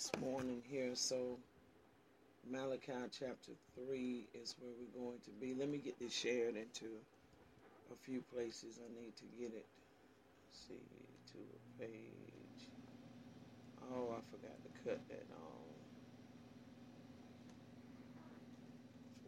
this 0.00 0.10
morning 0.22 0.62
here. 0.64 0.92
So, 0.94 1.36
Malachi 2.50 3.04
chapter 3.12 3.52
3 3.76 4.24
is 4.32 4.54
where 4.58 4.72
we're 4.72 5.04
going 5.04 5.20
to 5.24 5.30
be. 5.38 5.52
Let 5.52 5.68
me 5.68 5.76
get 5.76 5.98
this 6.00 6.14
shared 6.14 6.56
into 6.56 6.88
a 7.92 7.96
few 8.00 8.22
places. 8.32 8.80
I 8.80 8.88
need 8.96 9.14
to 9.16 9.24
get 9.38 9.52
it. 9.52 9.66
Let's 10.48 10.58
see, 10.68 10.80
to 11.32 11.38
a 11.38 11.82
page. 11.82 12.64
Oh, 13.92 14.16
I 14.16 14.20
forgot 14.32 14.56
to 14.64 14.70
cut 14.88 15.00
that 15.08 15.26
on. 15.36 15.68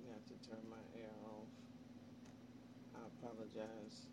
Forgot 0.00 0.25
to 0.25 0.48
turn 0.48 0.64
my 0.70 0.84
air 0.96 1.12
off. 1.29 1.52
I 2.96 3.04
apologize. 3.20 4.11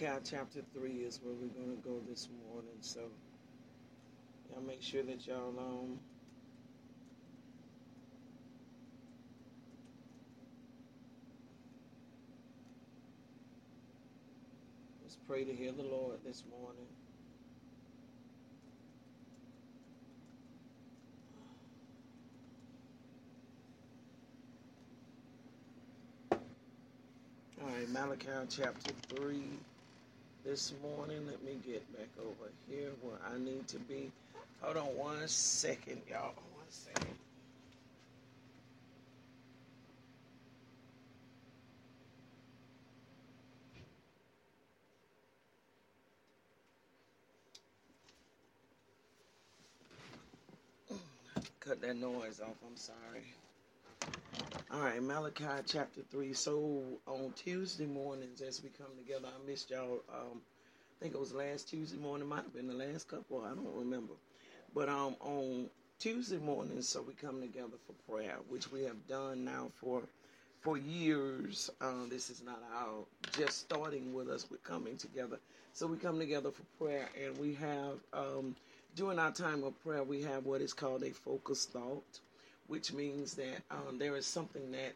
Malachi 0.00 0.20
chapter 0.30 0.60
3 0.74 0.90
is 0.90 1.20
where 1.22 1.34
we're 1.34 1.48
going 1.48 1.74
to 1.74 1.82
go 1.82 2.00
this 2.08 2.28
morning. 2.50 2.76
So, 2.80 3.00
y'all 4.50 4.62
make 4.62 4.82
sure 4.82 5.02
that 5.02 5.26
y'all 5.26 5.54
um, 5.58 5.98
let's 15.02 15.16
pray 15.26 15.44
to 15.44 15.54
hear 15.54 15.72
the 15.72 15.82
Lord 15.82 16.18
this 16.24 16.44
morning. 16.50 16.86
All 27.62 27.68
right, 27.68 27.88
Malachi 27.90 28.46
chapter 28.50 28.92
3 29.16 29.42
this 30.46 30.72
morning. 30.80 31.26
Let 31.26 31.42
me 31.42 31.58
get 31.66 31.82
back 31.96 32.08
over 32.20 32.50
here 32.70 32.90
where 33.02 33.18
I 33.28 33.36
need 33.38 33.66
to 33.68 33.78
be. 33.80 34.12
Hold 34.60 34.76
on 34.76 34.84
one 34.96 35.26
second, 35.26 36.00
y'all. 36.08 36.34
One 36.54 36.70
second. 36.70 37.16
Cut 51.58 51.80
that 51.82 51.96
noise 51.96 52.40
off. 52.40 52.54
I'm 52.64 52.76
sorry. 52.76 53.24
All 54.76 54.82
right, 54.82 55.02
Malachi 55.02 55.62
chapter 55.64 56.02
3. 56.10 56.34
So 56.34 56.82
on 57.06 57.32
Tuesday 57.34 57.86
mornings, 57.86 58.42
as 58.42 58.62
we 58.62 58.68
come 58.68 58.94
together, 58.98 59.26
I 59.26 59.50
missed 59.50 59.70
y'all. 59.70 60.02
Um, 60.12 60.42
I 60.84 61.02
think 61.02 61.14
it 61.14 61.18
was 61.18 61.32
last 61.32 61.70
Tuesday 61.70 61.96
morning, 61.96 62.28
might 62.28 62.42
have 62.42 62.52
been 62.52 62.68
the 62.68 62.74
last 62.74 63.08
couple, 63.08 63.40
I 63.42 63.54
don't 63.54 63.74
remember. 63.74 64.12
But 64.74 64.90
um, 64.90 65.16
on 65.20 65.70
Tuesday 65.98 66.36
mornings, 66.36 66.86
so 66.90 67.00
we 67.00 67.14
come 67.14 67.40
together 67.40 67.78
for 67.86 67.94
prayer, 68.12 68.36
which 68.50 68.70
we 68.70 68.82
have 68.82 69.08
done 69.08 69.46
now 69.46 69.70
for 69.76 70.02
for 70.60 70.76
years. 70.76 71.70
Uh, 71.80 72.04
this 72.10 72.28
is 72.28 72.42
not 72.42 72.62
our 72.74 73.06
just 73.32 73.60
starting 73.60 74.12
with 74.12 74.28
us, 74.28 74.46
we're 74.50 74.58
coming 74.58 74.98
together. 74.98 75.38
So 75.72 75.86
we 75.86 75.96
come 75.96 76.18
together 76.18 76.50
for 76.50 76.84
prayer, 76.84 77.08
and 77.24 77.38
we 77.38 77.54
have, 77.54 77.94
um, 78.12 78.54
during 78.94 79.18
our 79.18 79.32
time 79.32 79.64
of 79.64 79.82
prayer, 79.82 80.02
we 80.04 80.20
have 80.24 80.44
what 80.44 80.60
is 80.60 80.74
called 80.74 81.02
a 81.02 81.12
focused 81.12 81.72
thought 81.72 82.20
which 82.68 82.92
means 82.92 83.34
that 83.34 83.62
um, 83.70 83.98
there 83.98 84.16
is 84.16 84.26
something 84.26 84.70
that 84.72 84.94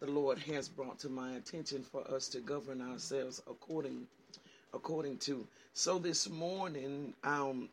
the 0.00 0.10
Lord 0.10 0.38
has 0.38 0.68
brought 0.68 0.98
to 1.00 1.08
my 1.08 1.32
attention 1.34 1.82
for 1.82 2.02
us 2.10 2.28
to 2.28 2.40
govern 2.40 2.80
ourselves 2.80 3.42
according 3.48 4.06
according 4.72 5.18
to. 5.18 5.46
So 5.72 5.98
this 5.98 6.28
morning, 6.28 7.14
um, 7.22 7.68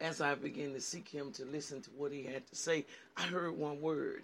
as 0.00 0.20
I 0.20 0.34
began 0.34 0.72
to 0.72 0.80
seek 0.80 1.08
Him 1.08 1.30
to 1.32 1.44
listen 1.44 1.80
to 1.82 1.90
what 1.90 2.12
He 2.12 2.24
had 2.24 2.46
to 2.48 2.56
say, 2.56 2.84
I 3.16 3.22
heard 3.22 3.56
one 3.56 3.80
word. 3.80 4.22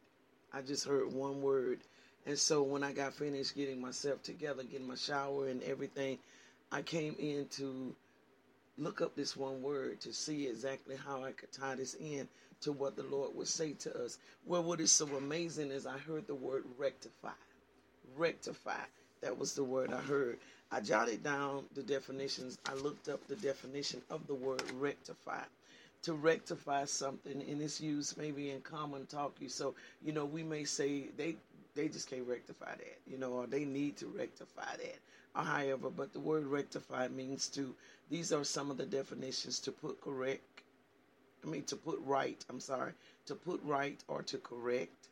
I 0.53 0.63
just 0.63 0.87
heard 0.87 1.13
one 1.13 1.43
word, 1.43 1.81
and 2.27 2.39
so 2.39 2.63
when 2.63 2.83
I 2.83 2.93
got 2.93 3.15
finished 3.15 3.55
getting 3.55 3.81
myself 3.81 4.23
together, 4.23 4.63
getting 4.63 4.87
my 4.89 4.95
shower 4.95 5.49
and 5.49 5.63
everything, 5.63 6.19
I 6.73 6.83
came 6.83 7.15
in 7.19 7.47
to 7.53 7.95
look 8.79 9.01
up 9.01 9.15
this 9.17 9.37
one 9.37 9.63
word 9.63 10.01
to 10.03 10.13
see 10.13 10.47
exactly 10.47 10.97
how 10.97 11.25
I 11.25 11.33
could 11.33 11.53
tie 11.53 11.75
this 11.75 11.95
in 11.95 12.29
to 12.63 12.73
what 12.73 12.97
the 12.97 13.03
Lord 13.05 13.35
would 13.35 13.49
say 13.49 13.73
to 13.75 14.05
us. 14.05 14.19
Well, 14.47 14.63
what 14.63 14.81
is 14.81 14.93
so 14.93 15.07
amazing 15.17 15.71
is 15.71 15.87
I 15.87 15.99
heard 15.99 16.27
the 16.27 16.35
word 16.35 16.65
rectify. 16.79 17.31
Rectify. 18.17 18.81
That 19.23 19.39
was 19.39 19.55
the 19.55 19.65
word 19.65 19.93
I 19.93 20.01
heard. 20.01 20.39
I 20.71 20.81
jotted 20.81 21.23
down 21.23 21.65
the 21.75 21.83
definitions. 21.83 22.59
I 22.67 22.75
looked 22.75 23.09
up 23.09 23.27
the 23.29 23.37
definition 23.37 24.03
of 24.11 24.27
the 24.27 24.35
word 24.35 24.63
rectify. 24.79 25.43
To 26.03 26.15
rectify 26.15 26.85
something, 26.85 27.43
and 27.49 27.61
it's 27.61 27.81
used 27.81 28.17
maybe 28.17 28.51
in 28.51 28.61
common 28.61 29.07
talk. 29.07 29.35
You 29.41 29.49
so, 29.49 29.75
you 30.05 30.13
know, 30.13 30.25
we 30.25 30.45
may 30.45 30.63
say 30.65 31.09
they 31.17 31.35
they 31.75 31.89
just 31.89 32.09
can't 32.09 32.27
rectify 32.29 32.71
that, 32.77 32.99
you 33.11 33.19
know, 33.19 33.33
or 33.33 33.47
they 33.47 33.65
need 33.65 33.97
to 33.99 34.07
rectify 34.07 34.77
that, 34.77 34.99
or 35.35 35.43
however. 35.43 35.91
But 35.91 36.13
the 36.13 36.21
word 36.21 36.47
rectify 36.47 37.09
means 37.09 37.49
to. 37.49 37.75
These 38.09 38.33
are 38.33 38.45
some 38.45 38.71
of 38.71 38.77
the 38.77 38.87
definitions 38.87 39.59
to 39.61 39.73
put 39.73 40.01
correct, 40.01 40.43
I 41.47 41.49
mean, 41.49 41.63
to 41.65 41.77
put 41.77 42.01
right, 42.05 42.45
I'm 42.51 42.61
sorry, 42.61 42.93
to 43.27 43.35
put 43.37 43.63
right 43.63 44.03
or 44.09 44.23
to 44.23 44.39
correct, 44.39 45.09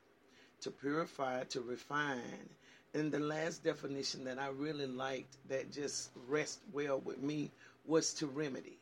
to 0.62 0.70
purify, 0.70 1.44
to 1.44 1.60
refine. 1.60 2.48
And 2.92 3.12
the 3.12 3.20
last 3.20 3.62
definition 3.62 4.24
that 4.24 4.38
I 4.38 4.48
really 4.48 4.86
liked 4.86 5.36
that 5.48 5.72
just 5.72 6.10
rest 6.28 6.60
well 6.72 7.00
with 7.00 7.22
me 7.22 7.50
was 7.86 8.12
to 8.14 8.26
remedy. 8.26 8.78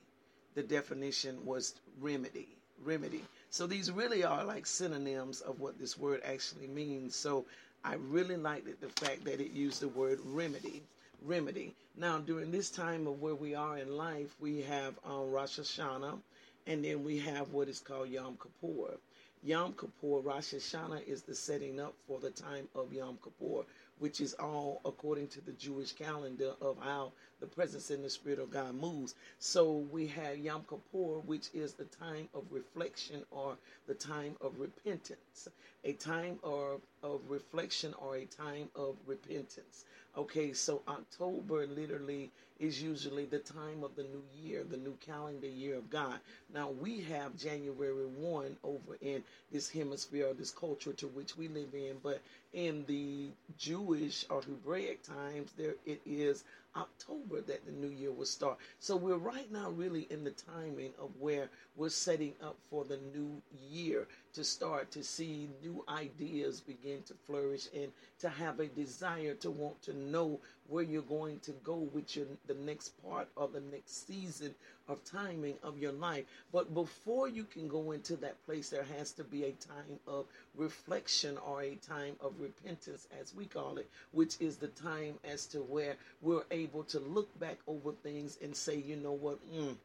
The 0.54 0.62
definition 0.62 1.44
was 1.44 1.74
remedy, 2.00 2.48
remedy. 2.84 3.22
So 3.50 3.66
these 3.66 3.90
really 3.90 4.24
are 4.24 4.44
like 4.44 4.66
synonyms 4.66 5.40
of 5.40 5.60
what 5.60 5.78
this 5.78 5.98
word 5.98 6.22
actually 6.24 6.68
means. 6.68 7.14
So 7.16 7.44
I 7.84 7.94
really 7.94 8.36
liked 8.36 8.68
it, 8.68 8.80
the 8.80 8.88
fact 9.04 9.24
that 9.24 9.40
it 9.40 9.50
used 9.52 9.80
the 9.80 9.88
word 9.88 10.20
remedy. 10.24 10.82
Remedy. 11.24 11.74
Now, 11.96 12.18
during 12.18 12.50
this 12.50 12.70
time 12.70 13.06
of 13.06 13.20
where 13.20 13.34
we 13.34 13.54
are 13.54 13.78
in 13.78 13.96
life, 13.96 14.34
we 14.40 14.62
have 14.62 14.94
um, 15.04 15.30
Rosh 15.30 15.58
Hashanah, 15.58 16.18
and 16.66 16.84
then 16.84 17.04
we 17.04 17.18
have 17.18 17.52
what 17.52 17.68
is 17.68 17.80
called 17.80 18.08
Yom 18.08 18.36
Kippur. 18.36 18.98
Yom 19.44 19.72
Kippur, 19.72 20.20
Rosh 20.20 20.54
Hashanah 20.54 21.04
is 21.06 21.22
the 21.22 21.34
setting 21.34 21.80
up 21.80 21.94
for 22.06 22.20
the 22.20 22.30
time 22.30 22.68
of 22.76 22.92
Yom 22.92 23.18
Kippur, 23.24 23.64
which 23.98 24.20
is 24.20 24.34
all 24.34 24.80
according 24.84 25.26
to 25.28 25.40
the 25.40 25.52
Jewish 25.52 25.92
calendar 25.92 26.52
of 26.60 26.78
how 26.80 27.10
the 27.40 27.46
presence 27.46 27.90
and 27.90 28.04
the 28.04 28.10
Spirit 28.10 28.38
of 28.38 28.52
God 28.52 28.74
moves. 28.76 29.16
So 29.40 29.84
we 29.90 30.06
have 30.08 30.38
Yom 30.38 30.62
Kippur, 30.68 31.18
which 31.26 31.48
is 31.52 31.72
the 31.72 31.86
time 31.86 32.28
of 32.34 32.44
reflection 32.52 33.24
or 33.32 33.56
the 33.88 33.94
time 33.94 34.36
of 34.40 34.60
repentance, 34.60 35.48
a 35.82 35.92
time 35.94 36.38
of, 36.44 36.80
of 37.02 37.20
reflection 37.28 37.94
or 37.98 38.16
a 38.16 38.26
time 38.26 38.68
of 38.76 38.94
repentance. 39.06 39.84
Okay, 40.16 40.52
so 40.52 40.82
October 40.86 41.66
literally 41.66 42.30
is 42.62 42.80
usually 42.80 43.24
the 43.24 43.40
time 43.40 43.82
of 43.82 43.96
the 43.96 44.04
new 44.04 44.22
year, 44.40 44.62
the 44.62 44.76
new 44.76 44.96
calendar 45.04 45.48
year 45.48 45.76
of 45.76 45.90
God. 45.90 46.20
Now 46.54 46.70
we 46.70 47.00
have 47.00 47.36
January 47.36 48.06
1 48.06 48.56
over 48.62 48.96
in 49.02 49.24
this 49.50 49.68
hemisphere 49.68 50.28
or 50.28 50.34
this 50.34 50.52
culture 50.52 50.92
to 50.92 51.08
which 51.08 51.36
we 51.36 51.48
live 51.48 51.74
in, 51.74 51.96
but 52.04 52.20
in 52.52 52.84
the 52.86 53.30
Jewish 53.58 54.24
or 54.30 54.42
Hebraic 54.42 55.02
times, 55.02 55.50
there 55.56 55.74
it 55.86 56.00
is 56.06 56.44
October 56.76 57.40
that 57.42 57.66
the 57.66 57.72
new 57.72 57.88
year 57.88 58.12
will 58.12 58.24
start. 58.26 58.58
So 58.78 58.96
we're 58.96 59.16
right 59.16 59.50
now 59.52 59.70
really 59.70 60.06
in 60.10 60.24
the 60.24 60.30
timing 60.30 60.92
of 60.98 61.10
where 61.18 61.48
we're 61.76 61.90
setting 61.90 62.32
up 62.42 62.56
for 62.70 62.84
the 62.84 62.98
new 63.14 63.42
year 63.68 64.06
to 64.34 64.44
start 64.44 64.90
to 64.92 65.02
see 65.02 65.48
new 65.62 65.84
ideas 65.88 66.60
begin 66.60 67.02
to 67.02 67.14
flourish 67.26 67.68
and 67.74 67.92
to 68.20 68.28
have 68.28 68.60
a 68.60 68.66
desire 68.66 69.34
to 69.34 69.50
want 69.50 69.82
to 69.82 69.94
know 69.96 70.40
where 70.68 70.84
you're 70.84 71.02
going 71.02 71.38
to 71.40 71.52
go 71.64 71.74
with 71.92 72.16
your 72.16 72.26
the 72.46 72.54
next 72.54 72.90
part 73.02 73.28
of 73.36 73.52
the 73.52 73.60
next 73.60 74.06
season 74.06 74.54
of 74.88 75.02
timing 75.04 75.56
of 75.62 75.78
your 75.78 75.92
life. 75.92 76.24
But 76.52 76.74
before 76.74 77.28
you 77.28 77.44
can 77.44 77.68
go 77.68 77.92
into 77.92 78.16
that 78.16 78.44
place, 78.46 78.70
there 78.70 78.86
has 78.98 79.12
to 79.12 79.24
be 79.24 79.44
a 79.44 79.52
time 79.52 79.98
of 80.06 80.26
reflection 80.56 81.38
or 81.38 81.62
a 81.62 81.74
time 81.76 82.16
of 82.20 82.34
repentance, 82.40 83.06
as 83.20 83.34
we 83.34 83.46
call 83.46 83.78
it, 83.78 83.88
which 84.12 84.40
is 84.40 84.56
the 84.56 84.68
time 84.68 85.14
as 85.24 85.46
to 85.46 85.58
where 85.58 85.96
we're 86.20 86.44
able 86.50 86.84
to 86.84 86.98
look 87.00 87.38
back 87.38 87.58
over 87.66 87.92
things 87.92 88.38
and 88.42 88.54
say, 88.54 88.76
you 88.76 88.96
know 88.96 89.12
what, 89.12 89.38
mm, 89.52 89.76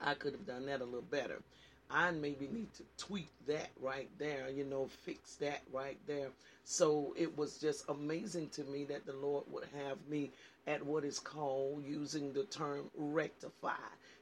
I 0.00 0.14
could 0.14 0.32
have 0.32 0.46
done 0.46 0.66
that 0.66 0.80
a 0.80 0.84
little 0.84 1.02
better. 1.02 1.40
I 1.90 2.10
maybe 2.10 2.48
need 2.48 2.72
to 2.74 2.82
tweak 2.98 3.30
that 3.46 3.70
right 3.80 4.10
there, 4.18 4.50
you 4.50 4.64
know, 4.64 4.88
fix 5.04 5.36
that 5.36 5.62
right 5.72 5.98
there. 6.06 6.28
So 6.64 7.14
it 7.16 7.36
was 7.36 7.58
just 7.58 7.88
amazing 7.88 8.50
to 8.50 8.64
me 8.64 8.84
that 8.84 9.06
the 9.06 9.14
Lord 9.14 9.44
would 9.50 9.64
have 9.86 9.96
me 10.08 10.30
at 10.66 10.84
what 10.84 11.04
is 11.04 11.18
called 11.18 11.82
using 11.86 12.32
the 12.32 12.44
term 12.44 12.90
rectify. 12.94 13.70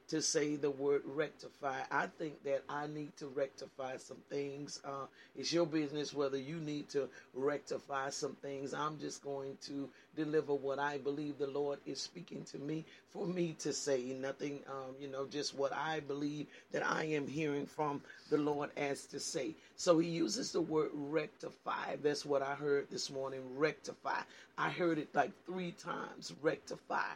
To 0.09 0.21
say 0.21 0.55
the 0.55 0.71
word 0.71 1.01
rectify. 1.05 1.81
I 1.91 2.07
think 2.07 2.43
that 2.43 2.63
I 2.69 2.87
need 2.87 3.15
to 3.17 3.27
rectify 3.27 3.97
some 3.97 4.17
things. 4.29 4.81
Uh, 4.85 5.05
it's 5.35 5.51
your 5.51 5.65
business 5.65 6.13
whether 6.13 6.37
you 6.37 6.57
need 6.57 6.89
to 6.89 7.09
rectify 7.33 8.09
some 8.09 8.35
things. 8.41 8.73
I'm 8.73 8.99
just 8.99 9.23
going 9.23 9.57
to 9.63 9.89
deliver 10.15 10.53
what 10.53 10.79
I 10.79 10.97
believe 10.97 11.37
the 11.37 11.47
Lord 11.47 11.79
is 11.85 12.01
speaking 12.01 12.43
to 12.51 12.57
me 12.57 12.85
for 13.09 13.25
me 13.27 13.55
to 13.59 13.73
say. 13.73 14.01
Nothing, 14.19 14.61
um, 14.69 14.95
you 14.99 15.07
know, 15.09 15.25
just 15.25 15.55
what 15.55 15.73
I 15.73 15.99
believe 16.01 16.47
that 16.71 16.85
I 16.85 17.05
am 17.05 17.27
hearing 17.27 17.65
from 17.65 18.01
the 18.29 18.37
Lord 18.37 18.69
as 18.77 19.05
to 19.07 19.19
say. 19.19 19.55
So 19.75 19.99
he 19.99 20.09
uses 20.09 20.51
the 20.51 20.61
word 20.61 20.91
rectify. 20.93 21.97
That's 22.01 22.25
what 22.25 22.41
I 22.41 22.55
heard 22.55 22.89
this 22.89 23.09
morning. 23.11 23.41
Rectify. 23.57 24.21
I 24.57 24.69
heard 24.69 24.97
it 24.99 25.09
like 25.13 25.31
three 25.45 25.71
times. 25.71 26.33
Rectify 26.41 27.11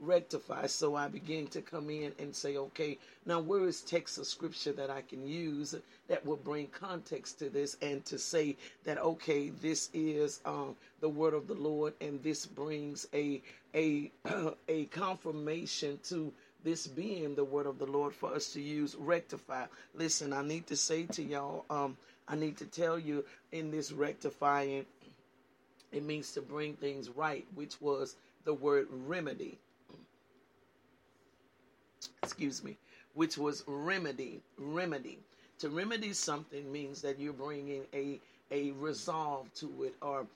rectify. 0.00 0.66
So 0.66 0.94
I 0.94 1.08
began 1.08 1.46
to 1.48 1.62
come 1.62 1.90
in 1.90 2.12
and 2.18 2.34
say, 2.34 2.56
okay, 2.56 2.98
now 3.24 3.40
where 3.40 3.66
is 3.66 3.80
text 3.80 4.18
of 4.18 4.26
scripture 4.26 4.72
that 4.72 4.90
I 4.90 5.02
can 5.02 5.26
use 5.26 5.74
that 6.08 6.24
will 6.24 6.36
bring 6.36 6.66
context 6.68 7.38
to 7.38 7.48
this 7.48 7.76
and 7.80 8.04
to 8.06 8.18
say 8.18 8.56
that, 8.84 8.98
okay, 8.98 9.50
this 9.50 9.88
is 9.94 10.40
um, 10.44 10.76
the 11.00 11.08
word 11.08 11.34
of 11.34 11.46
the 11.46 11.54
Lord 11.54 11.94
and 12.00 12.22
this 12.22 12.46
brings 12.46 13.06
a, 13.14 13.40
a, 13.74 14.10
a 14.68 14.84
confirmation 14.86 15.98
to 16.04 16.32
this 16.62 16.86
being 16.86 17.34
the 17.34 17.44
word 17.44 17.66
of 17.66 17.78
the 17.78 17.86
Lord 17.86 18.12
for 18.12 18.34
us 18.34 18.52
to 18.52 18.60
use 18.60 18.96
rectify. 18.96 19.66
Listen, 19.94 20.32
I 20.32 20.42
need 20.42 20.66
to 20.66 20.76
say 20.76 21.04
to 21.06 21.22
y'all, 21.22 21.64
um, 21.70 21.96
I 22.28 22.34
need 22.34 22.56
to 22.58 22.64
tell 22.66 22.98
you 22.98 23.24
in 23.52 23.70
this 23.70 23.92
rectifying, 23.92 24.84
it 25.92 26.02
means 26.02 26.32
to 26.32 26.42
bring 26.42 26.74
things 26.74 27.08
right, 27.08 27.46
which 27.54 27.80
was 27.80 28.16
the 28.44 28.52
word 28.52 28.88
remedy 28.90 29.58
excuse 32.26 32.64
me, 32.64 32.76
which 33.14 33.38
was 33.38 33.62
remedy. 33.66 34.40
Remedy. 34.58 35.18
To 35.60 35.70
remedy 35.70 36.12
something 36.12 36.70
means 36.70 37.00
that 37.02 37.18
you're 37.18 37.32
bringing 37.32 37.84
a 37.94 38.20
a 38.50 38.72
resolve 38.72 39.52
to 39.54 39.84
it, 39.84 39.94
or 40.02 40.26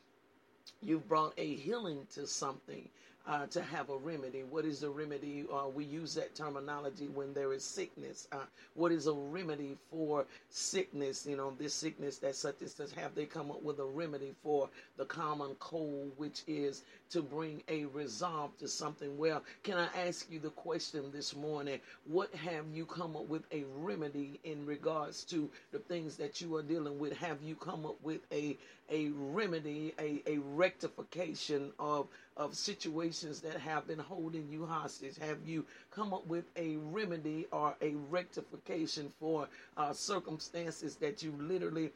you've 0.83 1.09
brought 1.09 1.35
a 1.37 1.55
healing 1.55 2.07
to 2.15 2.27
something 2.27 2.89
uh, 3.27 3.47
to 3.47 3.63
have 3.63 3.91
a 3.91 3.97
remedy. 3.97 4.43
What 4.43 4.65
is 4.65 4.81
the 4.81 4.89
remedy? 4.89 5.45
Uh, 5.53 5.69
we 5.69 5.85
use 5.85 6.15
that 6.15 6.35
terminology 6.35 7.09
when 7.09 7.35
there 7.35 7.53
is 7.53 7.65
sickness. 7.65 8.27
Uh, 8.33 8.47
what 8.75 8.93
is 8.93 9.07
a 9.07 9.13
remedy 9.13 9.77
for 9.91 10.27
sickness? 10.49 11.27
You 11.27 11.37
know, 11.37 11.53
this 11.59 11.75
sickness 11.75 12.19
that 12.19 12.35
such 12.35 12.61
and 12.61 12.71
such 12.71 12.93
have 12.93 13.15
they 13.15 13.27
come 13.27 13.51
up 13.51 13.63
with 13.63 13.79
a 13.79 13.85
remedy 13.85 14.35
for 14.43 14.69
the 14.97 15.05
common 15.05 15.55
cold, 15.61 16.13
which 16.17 16.43
is 16.47 16.83
to 17.11 17.23
bring 17.23 17.63
a 17.69 17.85
resolve 17.87 18.57
to 18.59 18.69
something. 18.69 19.19
Well, 19.19 19.43
can 19.63 19.77
I 19.77 19.89
ask 20.07 20.31
you 20.31 20.39
the 20.39 20.51
question 20.51 21.11
this 21.13 21.35
morning? 21.35 21.81
What 22.07 22.35
have 22.35 22.65
you 22.73 22.87
come 22.87 23.17
up 23.17 23.29
with 23.29 23.43
a 23.53 23.65
remedy 23.79 24.39
in 24.45 24.65
regards 24.67 25.25
to 25.25 25.51
the 25.73 25.79
things 25.79 26.17
that 26.17 26.41
you 26.41 26.55
are 26.57 26.63
dealing 26.63 26.99
with? 26.99 27.17
Have 27.17 27.43
you 27.43 27.55
come 27.57 27.85
up 27.87 27.97
with 28.03 28.21
a 28.33 28.57
a 28.93 29.11
remedy, 29.11 29.95
a, 30.01 30.21
a 30.27 30.39
rectification 30.39 31.73
of 31.79 32.09
of 32.37 32.55
situations 32.57 33.41
that 33.41 33.57
have 33.61 33.87
been 33.87 33.99
holding 33.99 34.49
you 34.51 34.65
hostage? 34.67 35.17
Have 35.19 35.39
you 35.47 35.65
come 35.91 36.15
up 36.15 36.27
with 36.27 36.45
a 36.57 36.77
remedy 36.77 37.47
or 37.53 37.75
a 37.83 37.95
rectification 38.11 39.13
for 39.21 39.49
uh, 39.77 39.93
circumstances 39.93 40.97
that 40.97 41.23
you 41.23 41.33
literally 41.39 41.91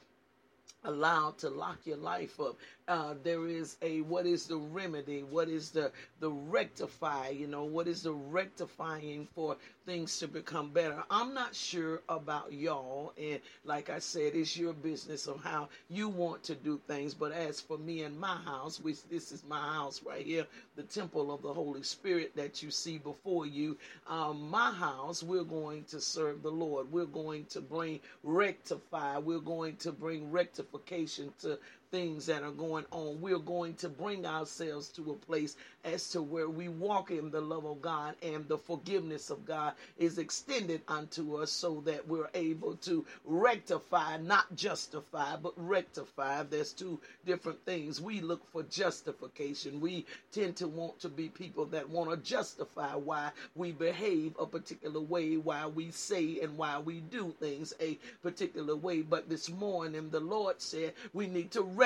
allowed 0.84 1.38
to 1.38 1.48
lock 1.50 1.78
your 1.86 1.96
life 1.96 2.38
up. 2.40 2.56
Uh, 2.88 3.14
there 3.22 3.46
is 3.46 3.76
a 3.82 4.00
what 4.02 4.26
is 4.26 4.46
the 4.46 4.56
remedy? 4.56 5.22
What 5.22 5.48
is 5.48 5.70
the 5.70 5.92
the 6.20 6.30
rectify? 6.30 7.28
You 7.30 7.46
know 7.48 7.64
what 7.64 7.88
is 7.88 8.02
the 8.02 8.12
rectifying 8.12 9.26
for 9.34 9.56
things 9.86 10.18
to 10.18 10.28
become 10.28 10.70
better? 10.70 11.02
I'm 11.10 11.34
not 11.34 11.54
sure 11.54 12.02
about 12.08 12.52
y'all, 12.52 13.12
and 13.18 13.40
like 13.64 13.90
I 13.90 13.98
said, 13.98 14.34
it's 14.34 14.56
your 14.56 14.72
business 14.72 15.26
of 15.26 15.42
how 15.42 15.68
you 15.88 16.08
want 16.08 16.42
to 16.44 16.54
do 16.54 16.80
things. 16.86 17.14
But 17.14 17.32
as 17.32 17.60
for 17.60 17.78
me 17.78 18.02
and 18.02 18.18
my 18.18 18.36
house, 18.36 18.80
which 18.80 19.02
this 19.10 19.32
is 19.32 19.44
my 19.48 19.60
house 19.60 20.02
right 20.04 20.24
here, 20.24 20.46
the 20.76 20.82
temple 20.82 21.32
of 21.32 21.42
the 21.42 21.52
Holy 21.52 21.82
Spirit 21.82 22.34
that 22.36 22.62
you 22.62 22.70
see 22.70 22.98
before 22.98 23.46
you, 23.46 23.76
um, 24.08 24.50
my 24.50 24.70
house, 24.72 25.22
we're 25.22 25.44
going 25.44 25.84
to 25.84 26.00
serve 26.00 26.42
the 26.42 26.50
Lord. 26.50 26.90
We're 26.90 27.04
going 27.06 27.44
to 27.46 27.60
bring 27.60 28.00
rectify. 28.22 29.18
We're 29.18 29.38
going 29.38 29.76
to 29.76 29.92
bring 29.92 30.30
rectification 30.30 31.32
to 31.40 31.58
things 31.94 32.26
that 32.26 32.42
are 32.42 32.50
going 32.50 32.84
on. 32.90 33.20
We're 33.20 33.38
going 33.38 33.74
to 33.74 33.88
bring 33.88 34.26
ourselves 34.26 34.88
to 34.96 35.12
a 35.12 35.14
place 35.14 35.56
as 35.84 36.10
to 36.10 36.22
where 36.22 36.48
we 36.48 36.68
walk 36.68 37.12
in 37.12 37.30
the 37.30 37.40
love 37.40 37.64
of 37.64 37.80
God 37.80 38.16
and 38.20 38.48
the 38.48 38.58
forgiveness 38.58 39.30
of 39.30 39.46
God 39.46 39.74
is 39.96 40.18
extended 40.18 40.80
unto 40.88 41.36
us 41.36 41.52
so 41.52 41.82
that 41.84 42.08
we're 42.08 42.30
able 42.34 42.74
to 42.78 43.06
rectify, 43.24 44.16
not 44.16 44.56
justify, 44.56 45.36
but 45.36 45.52
rectify. 45.56 46.42
There's 46.42 46.72
two 46.72 46.98
different 47.26 47.64
things. 47.64 48.00
We 48.00 48.20
look 48.20 48.44
for 48.50 48.64
justification. 48.64 49.80
We 49.80 50.04
tend 50.32 50.56
to 50.56 50.66
want 50.66 50.98
to 51.00 51.08
be 51.08 51.28
people 51.28 51.66
that 51.66 51.88
want 51.88 52.10
to 52.10 52.16
justify 52.16 52.96
why 52.96 53.30
we 53.54 53.70
behave 53.70 54.34
a 54.40 54.46
particular 54.46 55.00
way, 55.00 55.36
why 55.36 55.66
we 55.68 55.92
say 55.92 56.40
and 56.40 56.56
why 56.56 56.78
we 56.80 57.02
do 57.02 57.32
things 57.38 57.72
a 57.80 57.98
particular 58.20 58.74
way. 58.74 59.02
But 59.02 59.28
this 59.28 59.48
morning, 59.48 60.10
the 60.10 60.18
Lord 60.20 60.60
said 60.60 60.94
we 61.12 61.28
need 61.28 61.52
to 61.52 61.62
rectify 61.62 61.83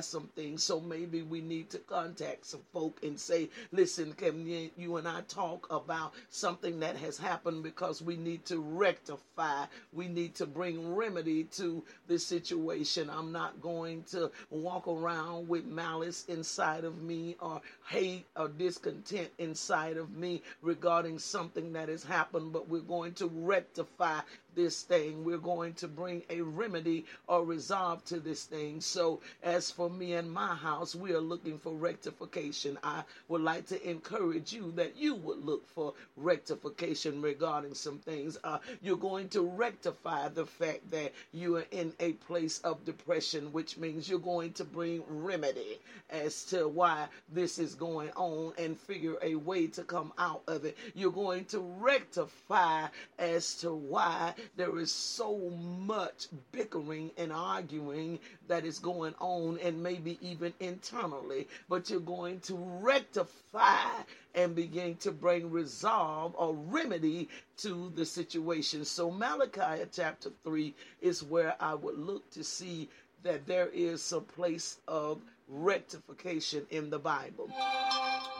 some 0.00 0.28
things. 0.34 0.62
So 0.62 0.80
maybe 0.80 1.22
we 1.22 1.40
need 1.40 1.70
to 1.70 1.78
contact 1.78 2.46
some 2.46 2.62
folk 2.72 2.98
and 3.02 3.18
say, 3.18 3.48
listen, 3.72 4.12
can 4.14 4.46
you 4.46 4.96
and 4.96 5.06
I 5.06 5.20
talk 5.28 5.66
about 5.70 6.14
something 6.30 6.80
that 6.80 6.96
has 6.96 7.18
happened 7.18 7.62
because 7.62 8.02
we 8.02 8.16
need 8.16 8.44
to 8.46 8.60
rectify, 8.60 9.66
we 9.92 10.08
need 10.08 10.34
to 10.36 10.46
bring 10.46 10.94
remedy 10.94 11.44
to 11.44 11.84
this 12.06 12.26
situation. 12.26 13.10
I'm 13.10 13.32
not 13.32 13.60
going 13.60 14.02
to 14.10 14.30
walk 14.50 14.88
around 14.88 15.48
with 15.48 15.64
malice 15.66 16.24
inside 16.28 16.84
of 16.84 17.02
me 17.02 17.36
or 17.40 17.60
hate 17.88 18.26
or 18.36 18.48
discontent 18.48 19.28
inside 19.38 19.96
of 19.96 20.10
me 20.16 20.42
regarding 20.62 21.18
something 21.18 21.72
that 21.74 21.88
has 21.88 22.04
happened, 22.04 22.52
but 22.52 22.68
we're 22.68 22.80
going 22.80 23.12
to 23.14 23.26
rectify 23.26 24.20
this 24.54 24.82
thing. 24.82 25.24
We're 25.24 25.38
going 25.38 25.74
to 25.74 25.88
bring 25.88 26.22
a 26.30 26.40
remedy 26.40 27.04
or 27.26 27.44
resolve 27.44 28.04
to 28.06 28.20
this 28.20 28.44
thing. 28.44 28.80
So, 28.80 29.20
as 29.42 29.70
for 29.70 29.88
me 29.90 30.14
and 30.14 30.30
my 30.30 30.54
house, 30.54 30.94
we 30.94 31.12
are 31.12 31.20
looking 31.20 31.58
for 31.58 31.72
rectification. 31.74 32.78
I 32.82 33.04
would 33.28 33.42
like 33.42 33.66
to 33.68 33.88
encourage 33.88 34.52
you 34.52 34.72
that 34.76 34.96
you 34.96 35.14
would 35.14 35.44
look 35.44 35.68
for 35.68 35.94
rectification 36.16 37.22
regarding 37.22 37.74
some 37.74 37.98
things. 37.98 38.38
Uh, 38.44 38.58
you're 38.82 38.96
going 38.96 39.28
to 39.30 39.42
rectify 39.42 40.28
the 40.28 40.46
fact 40.46 40.90
that 40.90 41.12
you 41.32 41.56
are 41.56 41.66
in 41.70 41.92
a 42.00 42.12
place 42.12 42.58
of 42.60 42.84
depression, 42.84 43.52
which 43.52 43.76
means 43.78 44.08
you're 44.08 44.18
going 44.18 44.52
to 44.54 44.64
bring 44.64 45.02
remedy 45.08 45.78
as 46.10 46.44
to 46.44 46.68
why 46.68 47.06
this 47.32 47.58
is 47.58 47.74
going 47.74 48.10
on 48.16 48.52
and 48.58 48.78
figure 48.78 49.16
a 49.22 49.34
way 49.34 49.66
to 49.66 49.82
come 49.82 50.12
out 50.18 50.42
of 50.48 50.64
it. 50.64 50.76
You're 50.94 51.12
going 51.12 51.44
to 51.46 51.60
rectify 51.60 52.86
as 53.18 53.54
to 53.56 53.72
why 53.72 54.34
there 54.56 54.78
is 54.78 54.92
so 54.92 55.38
much 55.86 56.28
bickering 56.52 57.10
and 57.16 57.32
arguing 57.32 58.18
that 58.48 58.64
is 58.64 58.78
going 58.78 59.14
on, 59.18 59.58
and 59.62 59.82
maybe 59.82 60.18
even 60.20 60.52
internally. 60.60 61.48
But 61.68 61.90
you're 61.90 62.00
going 62.00 62.40
to 62.40 62.54
rectify 62.56 63.90
and 64.34 64.54
begin 64.54 64.96
to 64.96 65.12
bring 65.12 65.50
resolve 65.50 66.34
or 66.36 66.54
remedy 66.54 67.28
to 67.58 67.92
the 67.96 68.04
situation. 68.04 68.84
So, 68.84 69.10
Malachi 69.10 69.84
chapter 69.92 70.30
3 70.44 70.74
is 71.00 71.22
where 71.22 71.54
I 71.60 71.74
would 71.74 71.98
look 71.98 72.30
to 72.32 72.44
see 72.44 72.88
that 73.22 73.46
there 73.46 73.68
is 73.72 74.12
a 74.12 74.20
place 74.20 74.78
of 74.86 75.20
rectification 75.48 76.66
in 76.70 76.90
the 76.90 76.98
Bible. 76.98 77.50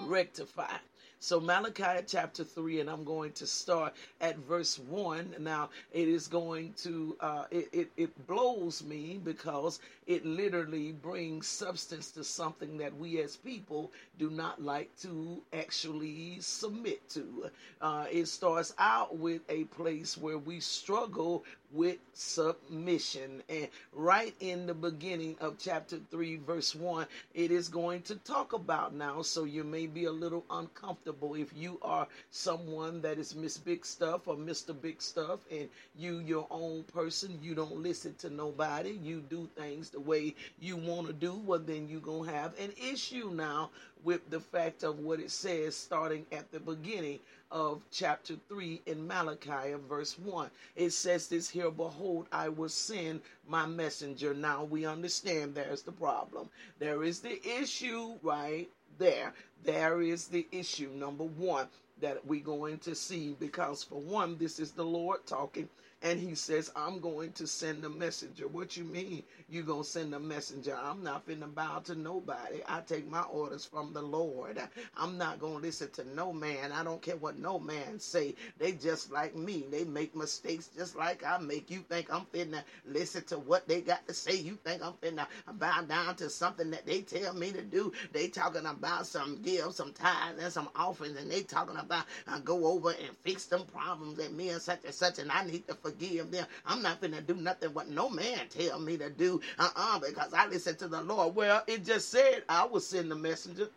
Rectify. 0.02 0.76
So, 1.20 1.40
Malachi 1.40 2.04
chapter 2.06 2.44
3, 2.44 2.80
and 2.80 2.88
I'm 2.88 3.02
going 3.02 3.32
to 3.32 3.46
start 3.46 3.94
at 4.20 4.38
verse 4.38 4.78
1. 4.78 5.34
Now, 5.40 5.70
it 5.92 6.06
is 6.06 6.28
going 6.28 6.74
to, 6.84 7.16
uh, 7.18 7.44
it, 7.50 7.68
it, 7.72 7.90
it 7.96 8.26
blows 8.28 8.84
me 8.84 9.20
because 9.24 9.80
it 10.06 10.24
literally 10.24 10.92
brings 10.92 11.48
substance 11.48 12.12
to 12.12 12.22
something 12.22 12.78
that 12.78 12.96
we 12.96 13.20
as 13.20 13.36
people 13.36 13.90
do 14.16 14.30
not 14.30 14.62
like 14.62 14.96
to 15.00 15.42
actually 15.52 16.38
submit 16.40 17.08
to. 17.10 17.50
Uh, 17.80 18.06
it 18.12 18.26
starts 18.26 18.72
out 18.78 19.18
with 19.18 19.42
a 19.48 19.64
place 19.64 20.16
where 20.16 20.38
we 20.38 20.60
struggle 20.60 21.44
with 21.72 21.98
submission. 22.14 23.42
And 23.48 23.68
right 23.92 24.34
in 24.40 24.66
the 24.66 24.74
beginning 24.74 25.36
of 25.40 25.58
chapter 25.58 25.98
3, 26.10 26.36
verse 26.36 26.74
1, 26.74 27.06
it 27.34 27.50
is 27.50 27.68
going 27.68 28.02
to 28.02 28.16
talk 28.16 28.52
about 28.52 28.94
now, 28.94 29.22
so 29.22 29.44
you 29.44 29.64
may 29.64 29.86
be 29.86 30.04
a 30.04 30.12
little 30.12 30.44
uncomfortable 30.50 31.34
if 31.34 31.52
you 31.54 31.78
are 31.82 32.06
someone 32.30 33.00
that 33.02 33.18
is 33.18 33.34
Miss 33.34 33.58
Big 33.58 33.84
Stuff 33.84 34.28
or 34.28 34.36
Mr. 34.36 34.78
Big 34.80 35.02
Stuff 35.02 35.40
and 35.50 35.68
you 35.96 36.18
your 36.20 36.46
own 36.50 36.84
person, 36.84 37.38
you 37.42 37.54
don't 37.54 37.82
listen 37.82 38.14
to 38.16 38.30
nobody, 38.30 38.98
you 39.02 39.22
do 39.28 39.48
things 39.56 39.90
the 39.90 40.00
way 40.00 40.34
you 40.60 40.76
want 40.76 41.06
to 41.06 41.12
do, 41.12 41.34
well 41.44 41.58
then 41.58 41.88
you're 41.88 42.00
going 42.00 42.28
to 42.28 42.34
have 42.34 42.58
an 42.58 42.72
issue 42.90 43.30
now 43.34 43.70
with 44.04 44.28
the 44.30 44.40
fact 44.40 44.84
of 44.84 45.00
what 45.00 45.20
it 45.20 45.30
says 45.30 45.76
starting 45.76 46.24
at 46.32 46.50
the 46.52 46.60
beginning 46.60 47.18
of 47.50 47.80
chapter 47.90 48.34
3 48.48 48.82
in 48.86 49.06
Malachi 49.06 49.72
of 49.72 49.82
verse 49.82 50.18
1. 50.18 50.50
It 50.76 50.90
says 50.90 51.28
this 51.28 51.48
here, 51.48 51.70
Behold, 51.70 52.26
I 52.32 52.48
will 52.48 52.68
send 52.68 53.20
my 53.46 53.66
messenger. 53.66 54.34
Now 54.34 54.64
we 54.64 54.86
understand 54.86 55.54
there's 55.54 55.82
the 55.82 55.92
problem. 55.92 56.48
There 56.78 57.04
is 57.04 57.20
the 57.20 57.40
issue 57.60 58.18
right 58.22 58.68
there. 58.98 59.32
There 59.64 60.02
is 60.02 60.26
the 60.28 60.46
issue, 60.52 60.90
number 60.94 61.24
one, 61.24 61.68
that 62.00 62.24
we're 62.26 62.40
going 62.40 62.78
to 62.78 62.94
see 62.94 63.36
because, 63.40 63.82
for 63.82 64.00
one, 64.00 64.36
this 64.38 64.60
is 64.60 64.72
the 64.72 64.84
Lord 64.84 65.26
talking 65.26 65.68
and 66.02 66.20
he 66.20 66.34
says, 66.34 66.70
I'm 66.76 67.00
going 67.00 67.32
to 67.32 67.46
send 67.46 67.84
a 67.84 67.90
messenger. 67.90 68.48
What 68.48 68.76
you 68.76 68.84
mean 68.84 69.24
you 69.48 69.62
going 69.62 69.82
to 69.82 69.88
send 69.88 70.14
a 70.14 70.20
messenger? 70.20 70.76
I'm 70.80 71.02
not 71.02 71.26
finna 71.26 71.52
bow 71.52 71.80
to 71.86 71.94
nobody. 71.96 72.60
I 72.68 72.80
take 72.82 73.08
my 73.10 73.22
orders 73.22 73.64
from 73.64 73.92
the 73.92 74.02
Lord. 74.02 74.60
I'm 74.96 75.18
not 75.18 75.40
going 75.40 75.56
to 75.56 75.62
listen 75.62 75.90
to 75.92 76.04
no 76.14 76.32
man. 76.32 76.72
I 76.72 76.84
don't 76.84 77.02
care 77.02 77.16
what 77.16 77.38
no 77.38 77.58
man 77.58 77.98
say. 77.98 78.36
They 78.58 78.72
just 78.72 79.10
like 79.10 79.34
me. 79.34 79.66
They 79.70 79.84
make 79.84 80.14
mistakes 80.14 80.70
just 80.76 80.96
like 80.96 81.24
I 81.24 81.38
make. 81.38 81.70
You 81.70 81.80
think 81.80 82.12
I'm 82.12 82.26
finna 82.26 82.62
listen 82.86 83.24
to 83.24 83.38
what 83.38 83.66
they 83.68 83.80
got 83.80 84.06
to 84.08 84.14
say? 84.14 84.36
You 84.36 84.56
think 84.64 84.82
I'm 84.84 84.94
finna 84.94 85.26
bow 85.54 85.82
down 85.82 86.16
to 86.16 86.30
something 86.30 86.70
that 86.70 86.86
they 86.86 87.02
tell 87.02 87.34
me 87.34 87.52
to 87.52 87.62
do? 87.62 87.92
They 88.12 88.28
talking 88.28 88.66
about 88.66 89.06
some 89.06 89.42
give, 89.42 89.74
some 89.74 89.92
tithes, 89.92 90.42
and 90.42 90.52
some 90.52 90.68
offerings, 90.76 91.18
and 91.18 91.30
they 91.30 91.42
talking 91.42 91.76
about 91.76 92.06
uh, 92.28 92.38
go 92.40 92.66
over 92.66 92.90
and 92.90 93.16
fix 93.24 93.46
them 93.46 93.64
problems 93.66 94.18
that 94.18 94.32
me 94.32 94.50
and 94.50 94.62
such 94.62 94.84
and 94.84 94.94
such, 94.94 95.18
and 95.18 95.32
I 95.32 95.44
need 95.44 95.66
to 95.68 95.74
forgive 95.90 96.30
them. 96.32 96.46
I'm 96.66 96.82
not 96.82 97.00
gonna 97.00 97.22
do 97.22 97.34
nothing 97.34 97.74
what 97.74 97.88
no 97.88 98.10
man 98.10 98.48
tell 98.48 98.80
me 98.80 98.98
to 98.98 99.10
do. 99.10 99.40
Uh-uh, 99.58 100.00
because 100.00 100.34
I 100.34 100.46
listen 100.46 100.76
to 100.76 100.88
the 100.88 101.02
Lord. 101.02 101.34
Well, 101.36 101.62
it 101.66 101.84
just 101.84 102.10
said 102.10 102.44
I 102.48 102.64
will 102.66 102.80
send 102.80 103.10
the 103.10 103.16
messenger. 103.16 103.68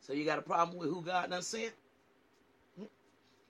So 0.00 0.14
you 0.14 0.24
got 0.24 0.38
a 0.38 0.42
problem 0.42 0.78
with 0.78 0.90
who 0.90 1.02
God 1.02 1.30
done 1.30 1.42
sent? 1.42 1.72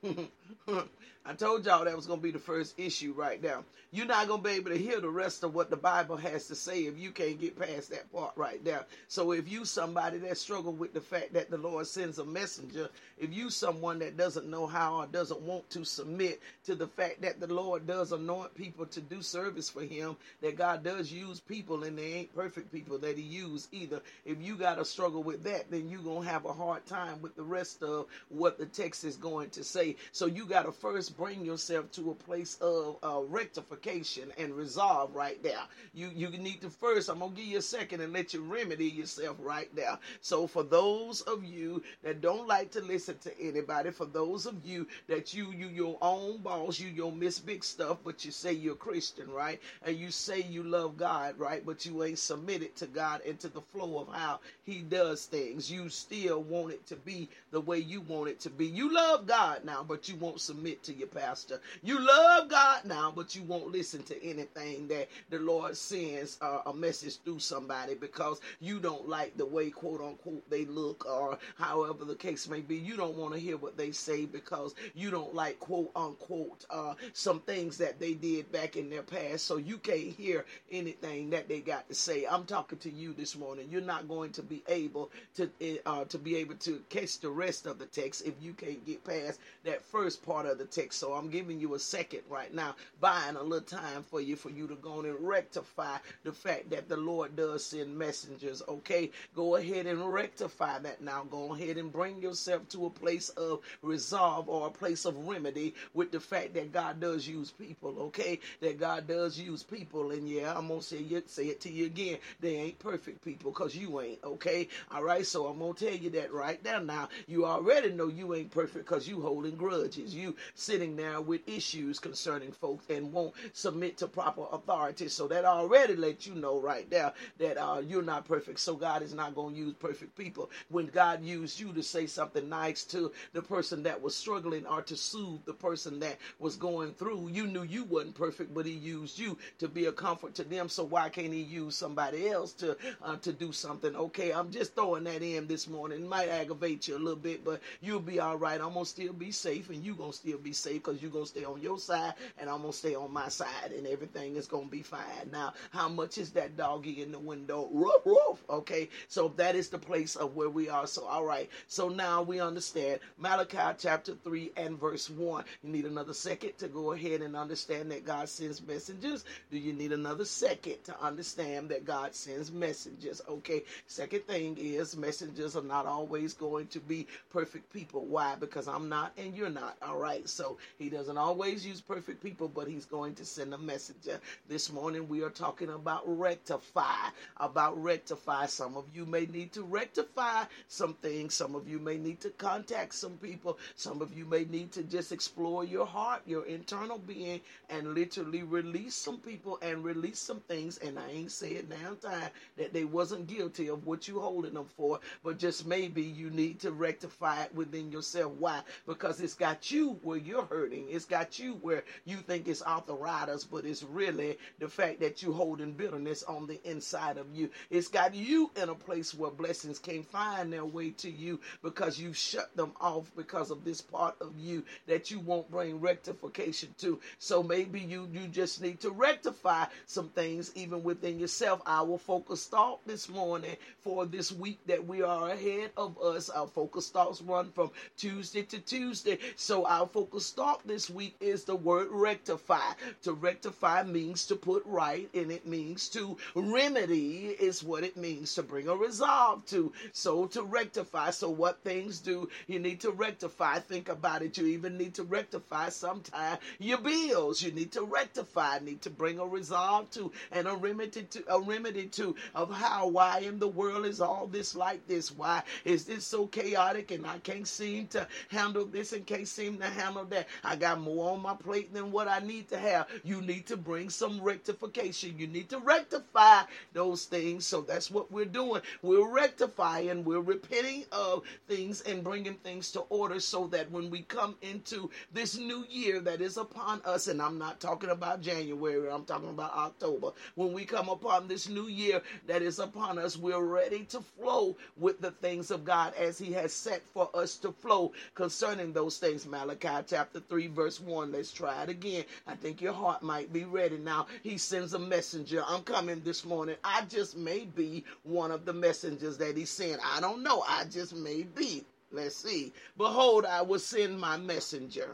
I 1.27 1.35
told 1.35 1.67
y'all 1.67 1.85
that 1.85 1.95
was 1.95 2.07
going 2.07 2.19
to 2.19 2.23
be 2.23 2.31
the 2.31 2.39
first 2.39 2.79
issue 2.79 3.13
right 3.13 3.43
now. 3.43 3.65
You're 3.93 4.07
not 4.07 4.27
going 4.27 4.43
to 4.43 4.49
be 4.49 4.55
able 4.55 4.71
to 4.71 4.79
hear 4.79 5.01
the 5.01 5.11
rest 5.11 5.43
of 5.43 5.55
what 5.55 5.69
the 5.69 5.77
Bible 5.77 6.17
has 6.17 6.47
to 6.47 6.55
say 6.55 6.83
if 6.83 6.97
you 6.99 7.11
can't 7.11 7.39
get 7.41 7.59
past 7.59 7.91
that 7.91 8.11
part 8.13 8.33
right 8.37 8.65
now. 8.65 8.81
So 9.09 9.33
if 9.33 9.51
you 9.51 9.65
somebody 9.65 10.19
that 10.19 10.39
struggle 10.39 10.73
with 10.73 10.95
the 10.95 11.01
fact 11.01 11.35
that 11.35 11.51
the 11.51 11.59
Lord 11.59 11.87
sends 11.87 12.19
a 12.19 12.25
messenger, 12.25 12.89
if 13.19 13.35
you 13.35 13.51
someone 13.51 13.99
that 13.99 14.17
doesn't 14.17 14.49
know 14.49 14.67
how 14.67 14.97
or 14.97 15.07
doesn't 15.07 15.41
want 15.43 15.69
to 15.71 15.85
submit 15.85 16.41
to 16.65 16.75
the 16.75 16.87
fact 16.87 17.21
that 17.23 17.39
the 17.39 17.53
Lord 17.53 17.87
does 17.87 18.13
anoint 18.13 18.55
people 18.55 18.87
to 18.87 19.01
do 19.01 19.21
service 19.21 19.69
for 19.69 19.83
him, 19.83 20.17
that 20.41 20.57
God 20.57 20.83
does 20.83 21.13
use 21.13 21.41
people 21.41 21.85
and 21.85 21.99
they 21.99 22.13
ain't 22.15 22.35
perfect 22.35 22.73
people 22.73 22.97
that 22.99 23.19
he 23.19 23.25
used 23.25 23.69
either. 23.73 24.01
If 24.25 24.41
you 24.41 24.57
got 24.57 24.77
to 24.77 24.85
struggle 24.85 25.23
with 25.23 25.43
that, 25.45 25.71
then 25.71 25.91
you're 25.91 26.01
going 26.01 26.23
to 26.23 26.33
have 26.33 26.47
a 26.47 26.53
hard 26.53 26.87
time 26.87 27.21
with 27.21 27.37
the 27.37 27.43
rest 27.43 27.83
of 27.83 28.07
what 28.31 28.57
the 28.57 28.67
text 28.67 29.05
is 29.05 29.17
going 29.17 29.51
to 29.51 29.65
say. 29.65 29.97
So 30.13 30.27
you 30.27 30.47
got 30.47 30.65
to 30.65 30.73
first 30.73 31.10
bring 31.11 31.45
yourself 31.45 31.91
to 31.93 32.11
a 32.13 32.15
place 32.15 32.57
of 32.61 32.99
uh, 33.03 33.21
rectification 33.29 34.33
and 34.39 34.55
resolve 34.55 35.15
right 35.15 35.43
there. 35.43 35.63
You 35.95 36.11
you 36.15 36.31
need 36.31 36.63
to 36.63 36.71
first. 36.71 37.09
I'm 37.11 37.21
gonna 37.21 37.35
give 37.35 37.47
you 37.47 37.59
a 37.59 37.63
second 37.63 38.01
and 38.01 38.13
let 38.13 38.35
you 38.35 38.43
remedy 38.43 38.87
yourself 38.89 39.37
right 39.41 39.75
there. 39.77 39.99
So 40.21 40.47
for 40.47 40.63
those 40.65 41.23
of 41.23 41.45
you 41.45 41.83
that 42.03 42.21
don't 42.21 42.49
like 42.49 42.71
to 42.73 42.81
listen 42.83 43.19
to 43.21 43.41
anybody, 43.41 43.91
for 43.91 44.07
those 44.07 44.47
of 44.47 44.65
you 44.65 44.87
that 45.09 45.35
you 45.35 45.53
you 45.53 45.69
your 45.69 45.99
own 46.03 46.39
boss, 46.39 46.81
you 46.81 46.89
your 46.89 47.13
miss 47.13 47.39
big 47.41 47.65
stuff, 47.65 47.99
but 48.05 48.25
you 48.25 48.31
say 48.31 48.53
you're 48.53 48.77
Christian, 48.77 49.31
right? 49.31 49.61
And 49.85 49.97
you 49.97 50.11
say 50.11 50.43
you 50.43 50.63
love 50.65 50.97
God, 50.97 51.39
right? 51.39 51.65
But 51.65 51.87
you 51.87 52.05
ain't 52.05 52.19
submitted 52.19 52.77
to 52.77 52.87
God 52.87 53.23
and 53.27 53.39
to 53.41 53.49
the 53.49 53.61
flow 53.63 54.01
of 54.01 54.15
how 54.15 54.41
He 54.65 54.81
does 54.83 55.27
things. 55.27 55.71
You 55.71 55.89
still 55.89 56.43
want 56.43 56.73
it 56.75 56.87
to 56.89 56.97
be 56.97 57.29
the 57.53 57.61
way 57.61 57.79
you 57.79 58.01
want 58.03 58.29
it 58.31 58.41
to 58.41 58.51
be. 58.51 58.67
You 58.67 58.93
love 58.93 59.27
God 59.27 59.65
now, 59.65 59.85
but 59.85 60.09
you 60.09 60.17
won't 60.17 60.41
submit 60.41 60.83
to 60.85 60.95
your 61.01 61.09
pastor. 61.09 61.61
You 61.83 61.99
love 61.99 62.49
God 62.49 62.85
now, 62.85 63.13
but 63.15 63.35
you 63.35 63.43
won't 63.43 63.73
listen 63.73 64.03
to 64.05 64.25
anything 64.25 64.87
that 64.89 65.09
the 65.31 65.39
Lord 65.39 65.77
sends 65.77 66.39
uh, 66.41 66.61
a 66.67 66.75
message 66.75 67.19
through 67.25 67.41
somebody 67.41 67.95
because 67.95 68.41
you 68.61 68.79
don't 68.79 69.09
like 69.09 69.37
the 69.37 69.47
way, 69.47 69.71
quote 69.71 70.01
unquote, 70.01 70.49
they 70.51 70.67
look 70.67 71.07
or 71.07 71.39
however 71.57 72.05
the 72.05 72.15
case 72.15 72.49
may 72.49 72.61
be. 72.61 72.77
You 72.77 72.97
don't 72.97 73.17
want 73.17 73.35
to 73.35 73.41
hear 73.41 73.57
what 73.57 73.77
they 73.77 73.91
say 73.91 74.27
because 74.27 74.75
you 74.95 75.11
don't 75.11 75.35
like, 75.35 75.59
quote 75.59 75.91
unquote, 75.97 76.65
uh, 76.71 76.95
some 77.15 77.41
things 77.41 77.79
that 77.79 77.99
they 77.99 78.15
did 78.15 78.53
back 78.53 78.77
in 78.77 78.91
their 78.91 79.03
past. 79.03 79.47
So 79.47 79.57
you 79.57 79.79
can't 79.79 80.15
hear 80.15 80.45
anything 80.71 81.31
that 81.31 81.49
they 81.49 81.61
got 81.61 81.89
to 81.89 81.95
say. 81.95 82.27
I'm 82.31 82.45
talking 82.45 82.79
to 82.79 82.91
you 82.91 83.15
this 83.15 83.37
morning. 83.37 83.69
You're 83.71 83.81
not 83.81 84.09
going 84.09 84.33
to 84.33 84.43
be 84.43 84.63
able 84.69 85.11
to 85.37 85.51
uh, 85.87 86.05
to 86.05 86.19
be 86.19 86.37
able 86.37 86.57
to 86.57 86.83
catch 86.91 87.19
the 87.21 87.31
rest 87.31 87.67
of 87.67 87.79
the 87.79 87.87
text 87.87 88.27
if 88.27 88.35
you 88.41 88.53
can't 88.53 88.85
get 88.85 89.03
past 89.05 89.41
that 89.65 89.83
first 89.83 90.25
part 90.25 90.47
of 90.47 90.59
the 90.59 90.65
text. 90.65 90.90
So 90.93 91.13
I'm 91.15 91.31
giving 91.31 91.61
you 91.61 91.75
a 91.75 91.79
second 91.79 92.23
right 92.29 92.53
now, 92.55 92.77
buying 93.01 93.37
a 93.37 93.43
little 93.43 93.67
time 93.67 94.03
for 94.03 94.21
you 94.21 94.37
for 94.37 94.51
you 94.51 94.67
to 94.69 94.77
go 94.77 95.01
and 95.01 95.17
rectify 95.21 95.99
the 96.25 96.33
fact 96.33 96.71
that 96.71 96.89
the 96.89 96.97
Lord 96.97 97.37
does 97.37 97.65
send 97.65 97.97
messengers. 97.97 98.63
Okay, 98.69 99.11
go 99.35 99.57
ahead 99.57 99.87
and 99.87 100.13
rectify 100.13 100.79
that 100.81 101.01
now. 101.03 101.25
Go 101.31 101.55
ahead 101.55 101.77
and 101.79 101.93
bring 101.93 102.21
yourself 102.23 102.69
to 102.71 102.87
a 102.87 102.91
place 102.91 103.29
of 103.31 103.61
resolve 103.83 104.49
or 104.49 104.67
a 104.67 104.71
place 104.71 105.05
of 105.05 105.17
remedy 105.27 105.75
with 105.95 106.11
the 106.11 106.21
fact 106.21 106.55
that 106.55 106.73
God 106.73 107.01
does 107.01 107.27
use 107.27 107.51
people. 107.51 107.99
Okay, 108.01 108.39
that 108.61 108.79
God 108.79 109.07
does 109.07 109.39
use 109.39 109.63
people, 109.63 110.11
and 110.13 110.29
yeah, 110.29 110.55
I'm 110.57 110.69
gonna 110.69 110.83
say 110.83 111.05
say 111.27 111.47
it 111.47 111.61
to 111.61 111.71
you 111.71 111.87
again. 111.87 112.19
They 112.41 112.57
ain't 112.57 112.79
perfect 112.79 113.23
people 113.25 113.51
because 113.51 113.75
you 113.77 114.01
ain't. 114.01 114.23
Okay, 114.25 114.69
all 114.91 115.03
right. 115.03 115.27
So 115.27 115.47
I'm 115.47 115.59
gonna 115.59 115.75
tell 115.75 115.95
you 115.95 116.11
that 116.11 116.33
right 116.33 116.63
now. 116.65 116.79
Now 116.81 117.09
you 117.27 117.45
already 117.47 117.91
know 117.93 118.09
you 118.09 118.35
ain't 118.35 118.51
perfect 118.51 118.87
because 118.87 119.09
you 119.09 119.21
holding 119.21 119.57
grudges. 119.57 120.15
You 120.15 120.35
sitting 120.55 120.80
there 120.89 121.21
with 121.21 121.47
issues 121.47 121.99
concerning 121.99 122.53
folks 122.53 122.87
and 122.89 123.13
won't 123.13 123.35
submit 123.53 123.99
to 123.99 124.07
proper 124.09 124.47
authority. 124.53 125.09
So 125.09 125.29
that 125.29 125.45
already 125.45 125.95
lets 125.97 126.27
you 126.27 126.35
know 126.35 126.61
right 126.61 126.89
there 126.91 127.13
that 127.39 127.57
uh, 127.59 127.83
you're 127.87 128.03
not 128.03 128.25
perfect. 128.27 128.61
So 128.61 128.75
God 128.75 129.03
is 129.03 129.15
not 129.15 129.35
going 129.35 129.55
to 129.55 129.61
use 129.61 129.75
perfect 129.79 130.17
people. 130.17 130.51
When 130.69 130.87
God 130.87 131.23
used 131.23 131.61
you 131.61 131.73
to 131.73 131.83
say 131.83 132.07
something 132.07 132.49
nice 132.49 132.85
to 132.87 133.13
the 133.33 133.43
person 133.43 133.83
that 133.83 134.01
was 134.01 134.17
struggling 134.17 134.67
or 134.67 134.83
to 134.83 134.97
soothe 134.97 135.45
the 135.45 135.53
person 135.53 136.01
that 136.01 136.19
was 136.39 136.57
going 136.57 136.95
through, 136.95 137.29
you 137.29 137.47
knew 137.47 137.63
you 137.63 137.85
wasn't 137.85 138.15
perfect, 138.15 138.55
but 138.55 138.67
He 138.67 138.73
used 138.73 139.19
you 139.19 139.37
to 139.59 139.69
be 139.69 139.87
a 139.87 139.93
comfort 139.93 140.35
to 140.37 140.45
them. 140.45 140.69
So 140.69 140.85
why 140.85 141.09
can't 141.09 141.33
He 141.33 141.43
use 141.43 141.77
somebody 141.77 142.29
else 142.29 142.53
to 142.55 142.77
uh, 143.03 143.17
to 143.17 143.33
do 143.33 143.53
something? 143.53 143.95
Okay, 143.95 144.33
I'm 144.33 144.51
just 144.51 144.75
throwing 144.75 145.05
that 145.05 145.23
in 145.23 145.47
this 145.47 145.69
morning. 145.69 146.03
It 146.03 146.09
might 146.09 146.29
aggravate 146.29 146.89
you 146.89 146.97
a 146.97 146.99
little 146.99 147.17
bit, 147.17 147.45
but 147.45 147.61
you'll 147.81 148.01
be 148.01 148.21
all 148.21 148.37
right. 148.37 148.61
I'm 148.61 148.73
gonna 148.73 148.87
still 148.87 149.13
be 149.13 149.31
safe, 149.31 149.69
and 149.71 149.85
you 149.85 149.95
gonna 149.95 150.13
still 150.13 150.39
be 150.39 150.53
safe 150.53 150.70
because 150.75 151.03
you're 151.03 151.11
gonna 151.11 151.27
stay 151.27 151.45
on 151.45 151.61
your 151.61 151.79
side 151.79 152.15
and 152.39 152.49
I'm 152.49 152.61
gonna 152.61 152.73
stay 152.73 152.95
on 152.95 153.13
my 153.13 153.29
side 153.29 153.73
and 153.77 153.87
everything 153.87 154.37
is 154.37 154.47
gonna 154.47 154.67
be 154.67 154.83
fine. 154.83 155.31
Now, 155.31 155.55
how 155.71 155.89
much 155.89 156.19
is 156.19 156.31
that 156.33 156.57
doggy 156.57 157.03
in 157.03 157.13
the 157.13 157.19
window? 157.19 157.69
Roof, 157.73 158.05
roof. 158.05 158.43
Okay, 158.49 158.89
so 159.09 159.29
that 159.37 159.55
is 159.55 159.69
the 159.69 159.79
place 159.79 160.17
of 160.17 160.35
where 160.37 160.51
we 160.51 160.69
are. 160.69 160.87
So, 160.87 161.05
all 161.05 161.25
right, 161.25 161.49
so 161.69 161.89
now 161.89 162.23
we 162.23 162.41
understand 162.41 163.01
Malachi 163.19 163.77
chapter 163.79 164.15
3 164.23 164.53
and 164.57 164.79
verse 164.79 165.11
1. 165.11 165.45
You 165.63 165.71
need 165.71 165.85
another 165.85 166.15
second 166.15 166.59
to 166.59 166.69
go 166.69 166.93
ahead 166.93 167.23
and 167.23 167.37
understand 167.37 167.91
that 167.93 168.05
God 168.05 168.29
sends 168.29 168.63
messengers. 168.63 169.25
Do 169.51 169.59
you 169.59 169.73
need 169.73 169.93
another 169.93 170.25
second 170.25 170.83
to 170.85 171.01
understand 171.01 171.69
that 171.71 171.85
God 171.85 172.15
sends 172.15 172.51
messengers? 172.51 173.21
Okay, 173.29 173.63
second 173.87 174.27
thing 174.27 174.57
is 174.59 174.97
messengers 174.97 175.57
are 175.57 175.63
not 175.63 175.87
always 175.87 176.35
going 176.35 176.67
to 176.69 176.81
be 176.81 177.07
perfect 177.31 177.73
people. 177.73 178.05
Why? 178.07 178.35
Because 178.37 178.69
I'm 178.69 178.89
not 178.89 179.13
and 179.17 179.37
you're 179.37 179.51
not. 179.51 179.77
All 179.83 179.99
right, 179.99 180.29
so 180.29 180.59
he 180.79 180.89
doesn't 180.89 181.19
always 181.19 181.67
use 181.67 181.81
perfect 181.81 182.23
people, 182.23 182.49
but 182.49 182.69
he's 182.69 182.85
going 182.87 183.15
to 183.17 183.25
send 183.25 183.55
a 183.55 183.59
messenger. 183.59 184.21
This 184.49 184.73
morning 184.73 185.09
we 185.09 185.23
are 185.23 185.31
talking 185.31 185.71
about 185.71 186.03
rectify. 186.07 187.09
About 187.39 187.83
rectify. 187.83 188.47
Some 188.47 188.77
of 188.77 188.85
you 188.95 189.07
may 189.07 189.27
need 189.27 189.53
to 189.53 189.63
rectify 189.63 190.45
some 190.69 190.95
things. 190.95 191.35
Some 191.35 191.55
of 191.55 191.69
you 191.69 191.79
may 191.79 191.97
need 191.97 192.21
to 192.21 192.31
contact 192.31 192.95
some 192.95 193.17
people. 193.19 193.59
Some 193.77 194.03
of 194.03 194.17
you 194.17 194.25
may 194.27 194.45
need 194.45 194.73
to 194.73 194.83
just 194.83 195.13
explore 195.13 195.65
your 195.65 195.87
heart, 195.87 196.23
your 196.27 196.47
internal 196.47 196.99
being, 196.99 197.41
and 197.69 197.95
literally 197.95 198.43
release 198.43 198.95
some 198.95 199.19
people 199.19 199.59
and 199.63 199.85
release 199.85 200.19
some 200.19 200.41
things. 200.41 200.79
And 200.79 200.99
I 200.99 201.11
ain't 201.11 201.33
saying 201.33 201.69
now 201.71 201.95
time 202.01 202.31
that 202.59 202.73
they 202.73 202.85
wasn't 202.85 203.27
guilty 203.27 203.69
of 203.69 203.87
what 203.87 204.09
you 204.09 204.21
holding 204.21 204.55
them 204.55 204.67
for, 204.77 205.01
but 205.25 205.39
just 205.39 205.67
maybe 205.67 206.03
you 206.03 206.31
need 206.31 206.61
to 206.61 206.73
rectify 206.73 207.43
it 207.43 207.55
within 207.55 207.91
yourself. 207.93 208.33
Why? 208.39 208.61
Because 208.87 209.21
it's 209.21 209.35
got 209.35 209.71
you 209.71 209.99
where 210.03 210.19
you're 210.19 210.49
hurting. 210.51 210.87
It's 210.91 211.05
got 211.05 211.39
you 211.39 211.55
where 211.63 211.85
you 212.05 212.17
think 212.19 212.49
it's 212.49 212.63
arthritis, 212.63 213.45
but 213.45 213.65
it's 213.65 213.83
really 213.83 214.37
the 214.59 214.69
fact 214.69 215.01
that 215.01 215.23
you're 215.23 215.33
holding 215.33 215.73
bitterness 215.73 216.23
on 216.25 216.47
the 216.47 216.61
inside 216.69 217.17
of 217.19 217.27
you. 217.35 217.51
It's 217.71 217.89
got 217.89 218.15
you 218.15 218.51
in 218.61 218.69
a 218.69 218.75
place 218.75 219.15
where 219.15 219.31
blessings 219.31 219.79
can't 219.79 220.07
find 220.07 220.53
their 220.53 220.65
way 220.65 220.91
to 220.91 221.11
you 221.11 221.41
because 221.63 221.99
you 221.99 222.13
shut 222.13 222.55
them 222.57 222.73
off 222.81 223.11
because 223.17 223.51
of 223.51 223.65
this 223.65 223.81
part 223.81 224.17
of 224.21 224.33
you 224.39 224.65
that 224.87 225.11
you 225.11 225.21
won't 225.21 225.51
bring 225.51 225.81
rectification 225.81 226.75
to. 226.79 227.01
So 227.19 227.43
maybe 227.43 227.81
you 227.81 228.09
you 228.13 228.29
just 228.29 228.61
need 228.61 228.81
to 228.81 228.91
rectify 228.91 229.67
some 229.87 230.09
things 230.11 230.53
even 230.55 230.83
within 230.83 231.19
yourself. 231.19 231.63
Our 231.67 231.99
focus 231.99 232.47
thought 232.47 232.87
this 232.87 233.09
morning 233.09 233.57
for 233.81 234.07
this 234.07 234.33
week 234.33 234.59
that 234.67 234.87
we 234.87 235.03
are 235.03 235.31
ahead 235.31 235.71
of 235.77 236.01
us. 236.01 236.29
Our 236.29 236.47
focus 236.49 236.91
thoughts 236.91 237.23
run 237.23 237.51
from 237.53 237.71
Tuesday 237.97 238.43
to 238.43 238.59
Tuesday. 238.59 239.19
So 239.37 239.67
our 239.67 239.87
focus 239.87 240.31
thought 240.41 240.67
this 240.67 240.89
week 240.89 241.15
is 241.21 241.45
the 241.45 241.55
word 241.55 241.89
rectify. 241.91 242.73
To 243.03 243.13
rectify 243.13 243.83
means 243.83 244.25
to 244.25 244.37
put 244.37 244.63
right, 244.65 245.07
and 245.13 245.31
it 245.31 245.47
means 245.47 245.87
to 245.91 246.17
remedy 246.35 247.37
is 247.39 247.63
what 247.63 247.85
it 247.85 247.99
means 247.99 248.35
to 248.37 248.43
bring 248.43 248.67
a 248.67 248.75
resolve 248.75 249.45
to. 249.49 249.71
So 249.93 250.25
to 250.29 250.43
rectify. 250.43 251.11
So 251.11 251.29
what 251.29 251.63
things 251.63 251.99
do 251.99 252.31
you 252.47 252.59
need 252.59 252.81
to 252.81 252.91
rectify? 252.91 253.59
Think 253.59 253.91
about 253.91 254.23
it. 254.23 254.39
You 254.39 254.47
even 254.47 254.79
need 254.79 254.95
to 254.95 255.03
rectify 255.03 255.69
sometime 255.69 256.39
your 256.59 256.79
bills. 256.79 257.43
You 257.43 257.53
need 257.53 257.73
to 257.73 257.83
rectify. 257.83 258.61
Need 258.61 258.81
to 258.81 258.91
bring 258.91 259.19
a 259.19 259.27
resolve 259.27 259.91
to 259.91 260.11
and 260.33 260.49
a 260.49 260.55
remedy 260.55 261.03
to 261.03 261.23
a 261.29 261.39
remedy 261.39 261.85
to 261.89 262.17
of 262.35 262.51
how 262.51 262.89
why 262.89 263.19
in 263.19 263.39
the 263.41 263.49
world 263.49 263.85
is 263.85 264.01
all 264.01 264.27
this 264.27 264.57
like 264.57 264.87
this? 264.87 265.15
Why 265.15 265.43
is 265.67 265.85
this 265.85 266.07
so 266.07 266.27
chaotic 266.29 266.93
and 266.93 267.07
I 267.07 267.19
can't 267.19 267.47
seem 267.47 267.89
to 267.89 268.09
handle 268.29 268.65
this 268.65 268.95
and 268.95 269.05
can't 269.05 269.29
seem 269.29 269.59
to 269.59 269.67
handle 269.67 270.07
that? 270.07 270.30
I 270.45 270.57
got 270.57 270.81
more 270.81 271.13
on 271.13 271.23
my 271.23 271.35
plate 271.35 271.73
than 271.75 271.93
what 271.93 272.09
I 272.09 272.21
need 272.21 272.49
to 272.51 272.59
have. 272.59 272.89
You 273.05 273.21
need 273.23 273.47
to 273.49 273.57
bring 273.57 273.91
some 273.91 274.21
rectification. 274.21 275.19
You 275.19 275.27
need 275.27 275.49
to 275.51 275.59
rectify 275.59 276.43
those 276.73 277.05
things. 277.05 277.47
So 277.47 277.63
that's 277.63 277.91
what 277.91 278.11
we're 278.11 278.25
doing. 278.25 278.63
We're 278.83 279.11
rectifying, 279.11 280.05
we're 280.05 280.21
repenting 280.21 280.85
of 280.93 281.23
things 281.49 281.83
and 281.83 282.05
bringing 282.05 282.35
things 282.37 282.73
to 282.73 282.81
order 282.91 283.21
so 283.21 283.47
that 283.49 283.71
when 283.71 283.91
we 283.91 284.03
come 284.03 284.37
into 284.43 284.91
this 285.13 285.39
new 285.39 285.65
year 285.71 286.01
that 286.01 286.21
is 286.21 286.37
upon 286.37 286.83
us, 286.85 287.09
and 287.09 287.21
I'm 287.21 287.39
not 287.39 287.61
talking 287.61 287.91
about 287.91 288.23
January, 288.23 288.91
I'm 288.91 289.05
talking 289.05 289.31
about 289.31 289.55
October. 289.55 290.13
When 290.35 290.53
we 290.53 290.65
come 290.65 290.89
upon 290.89 291.29
this 291.29 291.49
new 291.49 291.67
year 291.69 292.03
that 292.27 292.43
is 292.43 292.59
upon 292.59 292.99
us, 292.99 293.17
we're 293.17 293.45
ready 293.45 293.85
to 293.87 294.01
flow 294.01 294.57
with 294.77 295.01
the 295.01 295.11
things 295.13 295.51
of 295.51 295.65
God 295.65 295.95
as 295.99 296.19
He 296.19 296.33
has 296.33 296.53
set 296.53 296.83
for 296.95 297.11
us 297.15 297.37
to 297.39 297.53
flow 297.53 297.93
concerning 298.15 298.73
those 298.73 298.99
things. 298.99 299.27
Malachi 299.27 299.85
chapter 300.13 300.27
3, 300.29 300.49
verse 300.49 300.81
1. 300.81 301.13
Let's 301.13 301.33
try 301.33 301.63
it 301.63 301.69
again. 301.69 302.05
I 302.27 302.35
think 302.35 302.61
your 302.61 302.73
heart 302.73 303.03
might 303.03 303.33
be 303.33 303.45
ready 303.45 303.79
now. 303.79 304.07
He 304.25 304.39
sends 304.39 304.75
a 304.75 304.79
messenger. 304.79 305.45
I'm 305.47 305.63
coming 305.63 306.03
this 306.05 306.25
morning. 306.25 306.57
I 306.65 306.83
just 306.89 307.17
may 307.17 307.45
be 307.45 307.85
one 308.03 308.33
of 308.33 308.45
the 308.45 308.53
messengers 308.53 309.19
that 309.19 309.37
He 309.37 309.45
sent. 309.45 309.81
I 309.85 310.01
don't 310.01 310.25
know. 310.25 310.43
I 310.49 310.65
just 310.65 310.97
may 310.97 311.23
be. 311.23 311.65
Let's 311.93 312.17
see. 312.17 312.53
Behold, 312.77 313.25
I 313.25 313.43
will 313.43 313.61
send 313.61 314.01
my 314.01 314.17
messenger, 314.17 314.91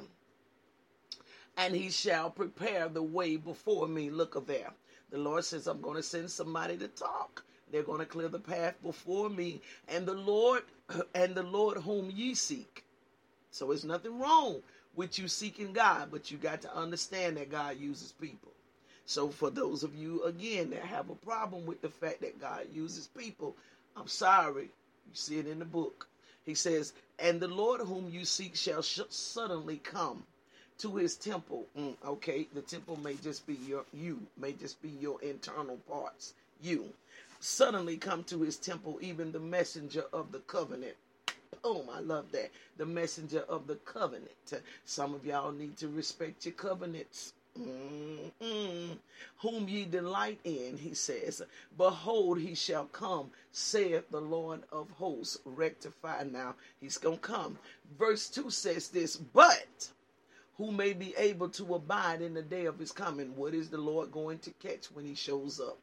and 1.56 1.74
he 1.74 1.90
shall 1.90 2.30
prepare 2.30 2.88
the 2.88 3.02
way 3.02 3.36
before 3.36 3.86
me. 3.86 4.10
Look 4.10 4.46
there. 4.46 4.70
The 5.10 5.18
Lord 5.18 5.44
says, 5.44 5.66
I'm 5.66 5.80
going 5.80 5.96
to 5.96 6.02
send 6.02 6.30
somebody 6.30 6.76
to 6.78 6.88
talk. 6.88 7.44
They're 7.70 7.82
going 7.82 8.00
to 8.00 8.06
clear 8.06 8.28
the 8.28 8.38
path 8.38 8.74
before 8.82 9.28
me. 9.28 9.60
And 9.88 10.06
the 10.06 10.14
Lord, 10.14 10.62
and 11.14 11.34
the 11.34 11.42
Lord 11.42 11.78
whom 11.78 12.10
ye 12.10 12.34
seek. 12.34 12.84
So 13.50 13.70
it's 13.72 13.84
nothing 13.84 14.18
wrong 14.18 14.62
with 14.96 15.18
you 15.18 15.28
seeking 15.28 15.72
God, 15.74 16.08
but 16.10 16.30
you 16.30 16.38
got 16.38 16.62
to 16.62 16.76
understand 16.76 17.38
that 17.38 17.50
God 17.50 17.78
uses 17.78 18.12
people. 18.12 18.52
So 19.06 19.28
for 19.30 19.50
those 19.50 19.84
of 19.84 19.94
you 19.96 20.24
again 20.24 20.70
that 20.70 20.82
have 20.82 21.10
a 21.10 21.16
problem 21.16 21.66
with 21.66 21.82
the 21.82 21.90
fact 21.90 22.22
that 22.22 22.40
God 22.40 22.66
uses 22.74 23.08
people, 23.08 23.56
I'm 23.96 24.08
sorry. 24.08 24.64
You 24.64 25.14
see 25.14 25.38
it 25.38 25.48
in 25.48 25.60
the 25.60 25.66
book. 25.66 26.08
He 26.44 26.54
says, 26.54 26.92
"And 27.18 27.40
the 27.40 27.48
Lord 27.48 27.82
whom 27.82 28.10
you 28.10 28.24
seek 28.24 28.56
shall 28.56 28.82
sh- 28.82 29.00
suddenly 29.10 29.78
come 29.78 30.26
to 30.78 30.96
his 30.96 31.16
temple." 31.16 31.68
Mm, 31.78 31.96
okay, 32.04 32.48
the 32.54 32.62
temple 32.62 32.96
may 32.98 33.14
just 33.16 33.46
be 33.46 33.54
your 33.54 33.84
you, 33.92 34.26
may 34.38 34.52
just 34.54 34.82
be 34.82 34.90
your 34.90 35.20
internal 35.22 35.78
parts. 35.88 36.34
You 36.62 36.92
suddenly 37.40 37.96
come 37.98 38.24
to 38.24 38.42
his 38.42 38.56
temple, 38.58 38.98
even 39.02 39.32
the 39.32 39.40
messenger 39.40 40.06
of 40.12 40.32
the 40.32 40.40
covenant. 40.40 40.96
Boom, 41.62 41.88
I 41.92 42.00
love 42.00 42.32
that. 42.32 42.50
The 42.76 42.86
messenger 42.86 43.40
of 43.48 43.66
the 43.66 43.76
covenant. 43.76 44.30
Some 44.84 45.14
of 45.14 45.24
y'all 45.24 45.52
need 45.52 45.76
to 45.78 45.88
respect 45.88 46.46
your 46.46 46.54
covenants. 46.54 47.32
Mm-mm. 47.58 48.98
Whom 49.38 49.68
ye 49.68 49.84
delight 49.86 50.40
in, 50.44 50.76
he 50.76 50.94
says, 50.94 51.42
Behold, 51.76 52.38
he 52.38 52.54
shall 52.54 52.84
come, 52.86 53.30
saith 53.50 54.10
the 54.10 54.20
Lord 54.20 54.62
of 54.70 54.90
hosts. 54.90 55.38
Rectify 55.44 56.24
now. 56.24 56.54
He's 56.80 56.98
going 56.98 57.18
to 57.18 57.22
come. 57.22 57.58
Verse 57.98 58.28
2 58.28 58.50
says 58.50 58.88
this, 58.88 59.16
But 59.16 59.90
who 60.58 60.70
may 60.70 60.92
be 60.92 61.14
able 61.16 61.48
to 61.50 61.74
abide 61.74 62.22
in 62.22 62.34
the 62.34 62.42
day 62.42 62.66
of 62.66 62.78
his 62.78 62.92
coming? 62.92 63.34
What 63.36 63.54
is 63.54 63.70
the 63.70 63.78
Lord 63.78 64.12
going 64.12 64.38
to 64.40 64.50
catch 64.50 64.86
when 64.86 65.04
he 65.04 65.14
shows 65.14 65.60
up? 65.60 65.78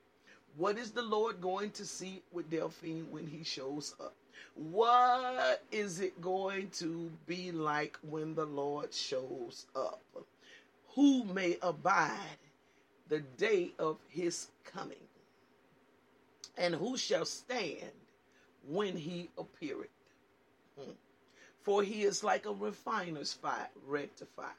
What 0.56 0.78
is 0.78 0.92
the 0.92 1.02
Lord 1.02 1.42
going 1.42 1.72
to 1.72 1.86
see 1.86 2.22
with 2.32 2.52
Delphine 2.52 3.08
when 3.10 3.26
he 3.26 3.44
shows 3.44 3.96
up? 4.00 4.14
What 4.56 5.64
is 5.72 6.00
it 6.00 6.22
going 6.22 6.70
to 6.72 7.12
be 7.26 7.52
like 7.52 7.98
when 8.02 8.36
the 8.36 8.46
Lord 8.46 8.94
shows 8.94 9.66
up? 9.76 10.02
Who 10.96 11.24
may 11.24 11.58
abide 11.62 12.38
the 13.10 13.20
day 13.20 13.74
of 13.80 13.98
his 14.10 14.48
coming? 14.64 14.98
And 16.58 16.76
who 16.76 16.98
shall 16.98 17.26
stand 17.26 17.92
when 18.68 18.96
he 18.96 19.30
appeareth? 19.38 19.90
Hmm. 20.80 20.92
For 21.62 21.82
he 21.82 22.04
is 22.04 22.24
like 22.24 22.46
a 22.46 22.54
refiner's 22.54 23.34
fire, 23.34 23.70
rectify. 23.88 24.52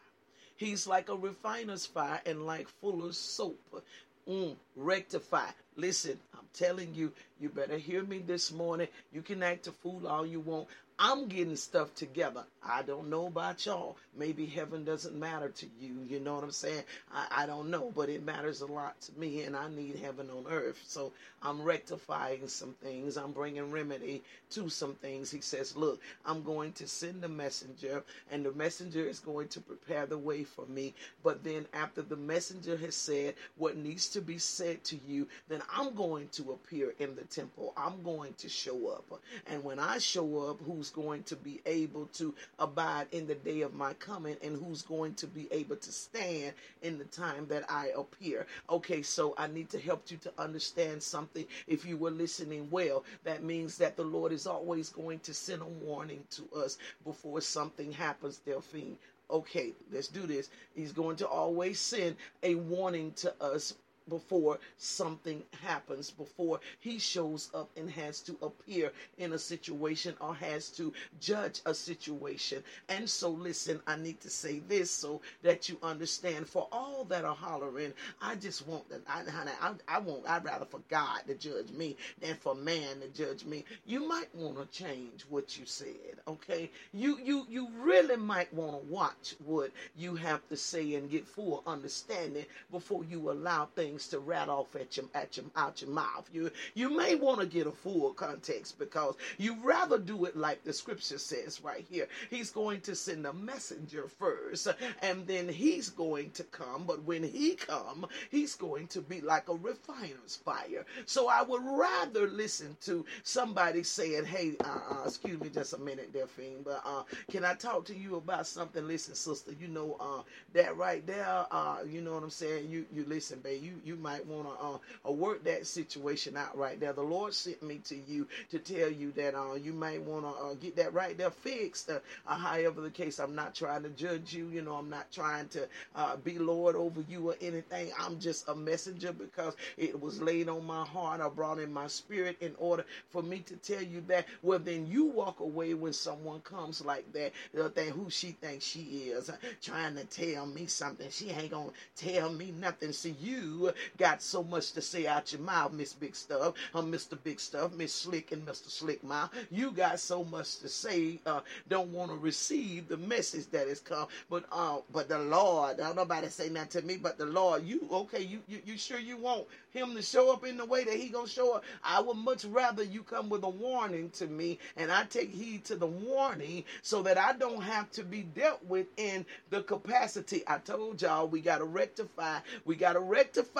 He's 0.56 0.86
like 0.86 1.08
a 1.08 1.16
refiner's 1.16 1.86
fire 1.86 2.20
and 2.26 2.46
like 2.46 2.68
fuller's 2.68 3.18
soap. 3.18 3.84
Mm, 4.28 4.56
rectify. 4.76 5.48
Listen, 5.76 6.18
I'm 6.34 6.46
telling 6.54 6.94
you, 6.94 7.12
you 7.40 7.48
better 7.48 7.76
hear 7.76 8.02
me 8.02 8.18
this 8.20 8.52
morning. 8.52 8.88
You 9.12 9.22
can 9.22 9.42
act 9.42 9.66
a 9.66 9.72
fool 9.72 10.06
all 10.06 10.26
you 10.26 10.40
want. 10.40 10.68
I'm 10.98 11.26
getting 11.26 11.56
stuff 11.56 11.94
together. 11.94 12.44
I 12.66 12.82
don't 12.82 13.10
know 13.10 13.26
about 13.26 13.66
y'all. 13.66 13.96
Maybe 14.16 14.46
heaven 14.46 14.84
doesn't 14.84 15.18
matter 15.18 15.48
to 15.48 15.66
you. 15.80 15.96
You 16.08 16.20
know 16.20 16.34
what 16.36 16.44
I'm 16.44 16.52
saying? 16.52 16.84
I, 17.12 17.42
I 17.42 17.46
don't 17.46 17.68
know, 17.68 17.92
but 17.94 18.08
it 18.08 18.24
matters 18.24 18.60
a 18.60 18.66
lot 18.66 19.00
to 19.02 19.18
me, 19.18 19.42
and 19.42 19.56
I 19.56 19.68
need 19.68 19.96
heaven 19.96 20.30
on 20.30 20.50
earth. 20.50 20.80
So 20.86 21.12
I'm 21.42 21.60
rectifying 21.62 22.46
some 22.48 22.74
things. 22.82 23.16
I'm 23.16 23.32
bringing 23.32 23.70
remedy 23.70 24.22
to 24.50 24.68
some 24.68 24.94
things. 24.94 25.30
He 25.30 25.40
says, 25.40 25.76
Look, 25.76 26.00
I'm 26.24 26.42
going 26.42 26.72
to 26.74 26.86
send 26.86 27.24
a 27.24 27.28
messenger, 27.28 28.02
and 28.30 28.44
the 28.44 28.52
messenger 28.52 29.04
is 29.04 29.18
going 29.18 29.48
to 29.48 29.60
prepare 29.60 30.06
the 30.06 30.16
way 30.18 30.44
for 30.44 30.64
me. 30.66 30.94
But 31.22 31.42
then, 31.42 31.66
after 31.74 32.02
the 32.02 32.16
messenger 32.16 32.76
has 32.78 32.94
said 32.94 33.34
what 33.56 33.76
needs 33.76 34.08
to 34.10 34.20
be 34.20 34.38
said 34.38 34.84
to 34.84 34.98
you, 35.06 35.28
then 35.48 35.60
I'm 35.74 35.94
going 35.94 36.28
to 36.28 36.52
appear 36.52 36.94
in 36.98 37.16
the 37.16 37.24
temple. 37.24 37.74
I'm 37.76 38.02
going 38.02 38.34
to 38.34 38.48
show 38.48 38.88
up. 38.88 39.20
And 39.48 39.62
when 39.64 39.78
I 39.78 39.98
show 39.98 40.48
up, 40.48 40.60
who's 40.64 40.90
going 40.94 41.22
to 41.24 41.36
be 41.36 41.60
able 41.66 42.06
to 42.14 42.34
abide 42.58 43.08
in 43.12 43.26
the 43.26 43.34
day 43.34 43.60
of 43.60 43.74
my 43.74 43.92
coming 43.94 44.36
and 44.42 44.56
who's 44.56 44.82
going 44.82 45.14
to 45.14 45.26
be 45.26 45.48
able 45.50 45.76
to 45.76 45.92
stand 45.92 46.54
in 46.82 46.98
the 46.98 47.04
time 47.04 47.46
that 47.48 47.70
I 47.70 47.90
appear. 47.96 48.46
Okay, 48.70 49.02
so 49.02 49.34
I 49.36 49.48
need 49.48 49.68
to 49.70 49.78
help 49.80 50.10
you 50.10 50.16
to 50.18 50.32
understand 50.38 51.02
something. 51.02 51.44
If 51.66 51.84
you 51.84 51.96
were 51.96 52.10
listening 52.10 52.68
well, 52.70 53.04
that 53.24 53.42
means 53.42 53.76
that 53.78 53.96
the 53.96 54.04
Lord 54.04 54.32
is 54.32 54.46
always 54.46 54.88
going 54.88 55.18
to 55.20 55.34
send 55.34 55.62
a 55.62 55.66
warning 55.66 56.24
to 56.30 56.48
us 56.56 56.78
before 57.04 57.40
something 57.40 57.92
happens, 57.92 58.38
Delphine 58.38 58.96
okay, 59.30 59.72
let's 59.90 60.08
do 60.08 60.26
this. 60.26 60.50
He's 60.74 60.92
going 60.92 61.16
to 61.16 61.26
always 61.26 61.80
send 61.80 62.16
a 62.42 62.54
warning 62.54 63.12
to 63.16 63.34
us 63.42 63.74
before 64.08 64.58
something 64.78 65.42
happens, 65.62 66.10
before 66.10 66.60
he 66.80 66.98
shows 66.98 67.50
up 67.54 67.70
and 67.76 67.90
has 67.90 68.20
to 68.20 68.36
appear 68.42 68.92
in 69.18 69.32
a 69.32 69.38
situation 69.38 70.14
or 70.20 70.34
has 70.34 70.68
to 70.70 70.92
judge 71.20 71.60
a 71.66 71.74
situation. 71.74 72.62
And 72.88 73.08
so, 73.08 73.30
listen, 73.30 73.80
I 73.86 73.96
need 73.96 74.20
to 74.20 74.30
say 74.30 74.60
this 74.68 74.90
so 74.90 75.20
that 75.42 75.68
you 75.68 75.78
understand. 75.82 76.48
For 76.48 76.68
all 76.72 77.04
that 77.04 77.24
are 77.24 77.34
hollering, 77.34 77.92
I 78.20 78.34
just 78.36 78.66
want 78.66 78.88
that. 78.90 79.00
I, 79.08 79.22
I, 79.60 79.72
I 79.88 79.98
want. 79.98 80.28
I'd 80.28 80.44
rather 80.44 80.66
for 80.66 80.80
God 80.88 81.20
to 81.26 81.34
judge 81.34 81.70
me 81.70 81.96
than 82.20 82.34
for 82.36 82.54
man 82.54 83.00
to 83.00 83.08
judge 83.08 83.44
me. 83.44 83.64
You 83.86 84.06
might 84.08 84.34
want 84.34 84.56
to 84.58 84.78
change 84.78 85.24
what 85.28 85.58
you 85.58 85.66
said. 85.66 86.20
Okay, 86.28 86.70
you 86.92 87.18
you 87.22 87.46
you 87.48 87.68
really 87.78 88.16
might 88.16 88.52
want 88.52 88.72
to 88.72 88.92
watch 88.92 89.34
what 89.44 89.70
you 89.96 90.14
have 90.16 90.46
to 90.48 90.56
say 90.56 90.94
and 90.94 91.10
get 91.10 91.26
full 91.26 91.62
understanding 91.66 92.46
before 92.70 93.04
you 93.04 93.30
allow 93.30 93.66
things 93.74 93.93
things 93.94 94.08
to 94.08 94.18
rattle 94.18 94.60
off 94.60 94.74
at 94.76 94.96
your, 94.96 95.06
at 95.14 95.36
your, 95.36 95.46
out 95.56 95.80
your 95.80 95.90
mouth. 95.90 96.28
You, 96.32 96.50
you 96.74 96.96
may 96.96 97.14
want 97.14 97.40
to 97.40 97.46
get 97.46 97.66
a 97.66 97.70
full 97.70 98.12
context 98.12 98.78
because 98.78 99.14
you 99.38 99.56
rather 99.62 99.98
do 99.98 100.24
it 100.24 100.36
like 100.36 100.64
the 100.64 100.72
scripture 100.72 101.18
says 101.18 101.60
right 101.62 101.84
here. 101.88 102.08
He's 102.30 102.50
going 102.50 102.80
to 102.82 102.94
send 102.96 103.24
a 103.26 103.32
messenger 103.32 104.06
first 104.08 104.68
and 105.02 105.26
then 105.26 105.48
he's 105.48 105.90
going 105.90 106.30
to 106.32 106.42
come. 106.44 106.84
But 106.86 107.04
when 107.04 107.22
he 107.22 107.54
come, 107.54 108.06
he's 108.30 108.56
going 108.56 108.88
to 108.88 109.00
be 109.00 109.20
like 109.20 109.48
a 109.48 109.54
refiner's 109.54 110.36
fire. 110.44 110.84
So 111.06 111.28
I 111.28 111.42
would 111.42 111.62
rather 111.64 112.26
listen 112.28 112.76
to 112.82 113.04
somebody 113.22 113.84
saying, 113.84 114.24
hey, 114.24 114.54
uh, 114.64 114.78
uh, 114.90 115.02
excuse 115.06 115.40
me 115.40 115.50
just 115.50 115.72
a 115.72 115.78
minute 115.78 116.10
there, 116.12 116.26
Fiend, 116.26 116.64
but 116.64 116.82
uh, 116.84 117.04
can 117.30 117.44
I 117.44 117.54
talk 117.54 117.84
to 117.86 117.96
you 117.96 118.16
about 118.16 118.46
something? 118.46 118.86
Listen, 118.86 119.14
sister, 119.14 119.52
you 119.60 119.68
know 119.68 119.96
uh, 120.00 120.22
that 120.52 120.76
right 120.76 121.06
there, 121.06 121.46
uh, 121.50 121.78
you 121.88 122.00
know 122.00 122.14
what 122.14 122.22
I'm 122.24 122.30
saying? 122.30 122.68
You 122.70 122.86
you 122.92 123.04
listen, 123.06 123.40
babe, 123.40 123.62
you, 123.62 123.80
you 123.84 123.96
might 123.96 124.26
want 124.26 124.48
to 124.48 125.08
uh, 125.08 125.12
work 125.12 125.44
that 125.44 125.66
situation 125.66 126.36
out 126.36 126.56
right 126.56 126.78
there. 126.80 126.92
The 126.92 127.02
Lord 127.02 127.34
sent 127.34 127.62
me 127.62 127.78
to 127.84 127.96
you 127.96 128.26
to 128.50 128.58
tell 128.58 128.90
you 128.90 129.12
that 129.12 129.34
uh, 129.34 129.54
you 129.54 129.72
might 129.72 130.02
want 130.02 130.24
to 130.24 130.42
uh, 130.44 130.54
get 130.54 130.76
that 130.76 130.94
right 130.94 131.16
there 131.16 131.30
fixed. 131.30 131.90
Uh, 131.90 132.00
uh, 132.26 132.36
however 132.36 132.80
the 132.80 132.90
case, 132.90 133.18
I'm 133.18 133.34
not 133.34 133.54
trying 133.54 133.82
to 133.84 133.90
judge 133.90 134.34
you. 134.34 134.48
You 134.48 134.62
know, 134.62 134.74
I'm 134.74 134.90
not 134.90 135.10
trying 135.12 135.48
to 135.48 135.68
uh, 135.94 136.16
be 136.16 136.38
Lord 136.38 136.76
over 136.76 137.04
you 137.08 137.30
or 137.30 137.36
anything. 137.40 137.90
I'm 137.98 138.18
just 138.18 138.48
a 138.48 138.54
messenger 138.54 139.12
because 139.12 139.56
it 139.76 140.00
was 140.00 140.20
laid 140.20 140.48
on 140.48 140.64
my 140.66 140.84
heart. 140.84 141.20
I 141.20 141.28
brought 141.28 141.58
in 141.58 141.72
my 141.72 141.86
spirit 141.86 142.36
in 142.40 142.54
order 142.58 142.84
for 143.10 143.22
me 143.22 143.40
to 143.40 143.56
tell 143.56 143.82
you 143.82 144.02
that. 144.08 144.26
Well, 144.42 144.58
then 144.58 144.86
you 144.86 145.06
walk 145.06 145.40
away 145.40 145.74
when 145.74 145.92
someone 145.92 146.40
comes 146.40 146.84
like 146.84 147.12
that. 147.12 147.32
They'll 147.52 147.70
who 147.90 148.10
she 148.10 148.32
thinks 148.32 148.64
she 148.64 148.80
is, 149.10 149.30
uh, 149.30 149.36
trying 149.62 149.96
to 149.96 150.04
tell 150.04 150.46
me 150.46 150.66
something. 150.66 151.08
She 151.10 151.30
ain't 151.30 151.50
gonna 151.50 151.70
tell 151.96 152.30
me 152.32 152.52
nothing. 152.52 152.92
See, 152.92 153.16
you 153.20 153.72
got 153.98 154.22
so 154.22 154.42
much 154.42 154.72
to 154.72 154.82
say 154.82 155.06
out 155.06 155.32
your 155.32 155.42
mouth, 155.42 155.72
Miss 155.72 155.92
Big 155.92 156.16
Stuff, 156.16 156.54
uh, 156.74 156.82
Mr. 156.82 157.18
Big 157.22 157.40
Stuff, 157.40 157.74
Miss 157.74 157.94
Slick 157.94 158.32
and 158.32 158.46
Mr. 158.46 158.68
Slick 158.70 159.02
Mouth. 159.04 159.30
You 159.50 159.72
got 159.72 160.00
so 160.00 160.24
much 160.24 160.58
to 160.60 160.68
say. 160.68 161.20
Uh, 161.26 161.40
don't 161.68 161.92
want 161.92 162.10
to 162.10 162.16
receive 162.16 162.88
the 162.88 162.96
message 162.96 163.46
that 163.50 163.68
has 163.68 163.80
come, 163.80 164.08
but 164.30 164.44
uh, 164.52 164.78
but 164.92 165.08
the 165.08 165.18
Lord. 165.18 165.78
Don't 165.78 165.96
nobody 165.96 166.28
say 166.28 166.48
nothing 166.48 166.82
to 166.82 166.86
me, 166.86 166.96
but 166.96 167.18
the 167.18 167.26
Lord. 167.26 167.64
You 167.64 167.86
okay? 167.90 168.22
You 168.22 168.40
you, 168.48 168.60
you 168.64 168.78
sure 168.78 168.98
you 168.98 169.16
want 169.16 169.46
him 169.72 169.94
to 169.94 170.02
show 170.02 170.32
up 170.32 170.44
in 170.46 170.56
the 170.56 170.64
way 170.64 170.84
that 170.84 170.94
he 170.94 171.08
gonna 171.08 171.28
show 171.28 171.54
up? 171.56 171.64
I 171.82 172.00
would 172.00 172.16
much 172.16 172.44
rather 172.44 172.82
you 172.82 173.02
come 173.02 173.28
with 173.28 173.44
a 173.44 173.48
warning 173.48 174.10
to 174.10 174.26
me, 174.26 174.58
and 174.76 174.92
I 174.92 175.04
take 175.04 175.30
heed 175.30 175.64
to 175.66 175.76
the 175.76 175.86
warning 175.86 176.64
so 176.82 177.02
that 177.02 177.18
I 177.18 177.32
don't 177.34 177.62
have 177.62 177.90
to 177.92 178.04
be 178.04 178.22
dealt 178.22 178.64
with 178.64 178.86
in 178.96 179.26
the 179.50 179.62
capacity. 179.62 180.42
I 180.46 180.58
told 180.58 181.02
y'all 181.02 181.28
we 181.28 181.40
got 181.40 181.58
to 181.58 181.64
rectify. 181.64 182.40
We 182.64 182.76
got 182.76 182.94
to 182.94 183.00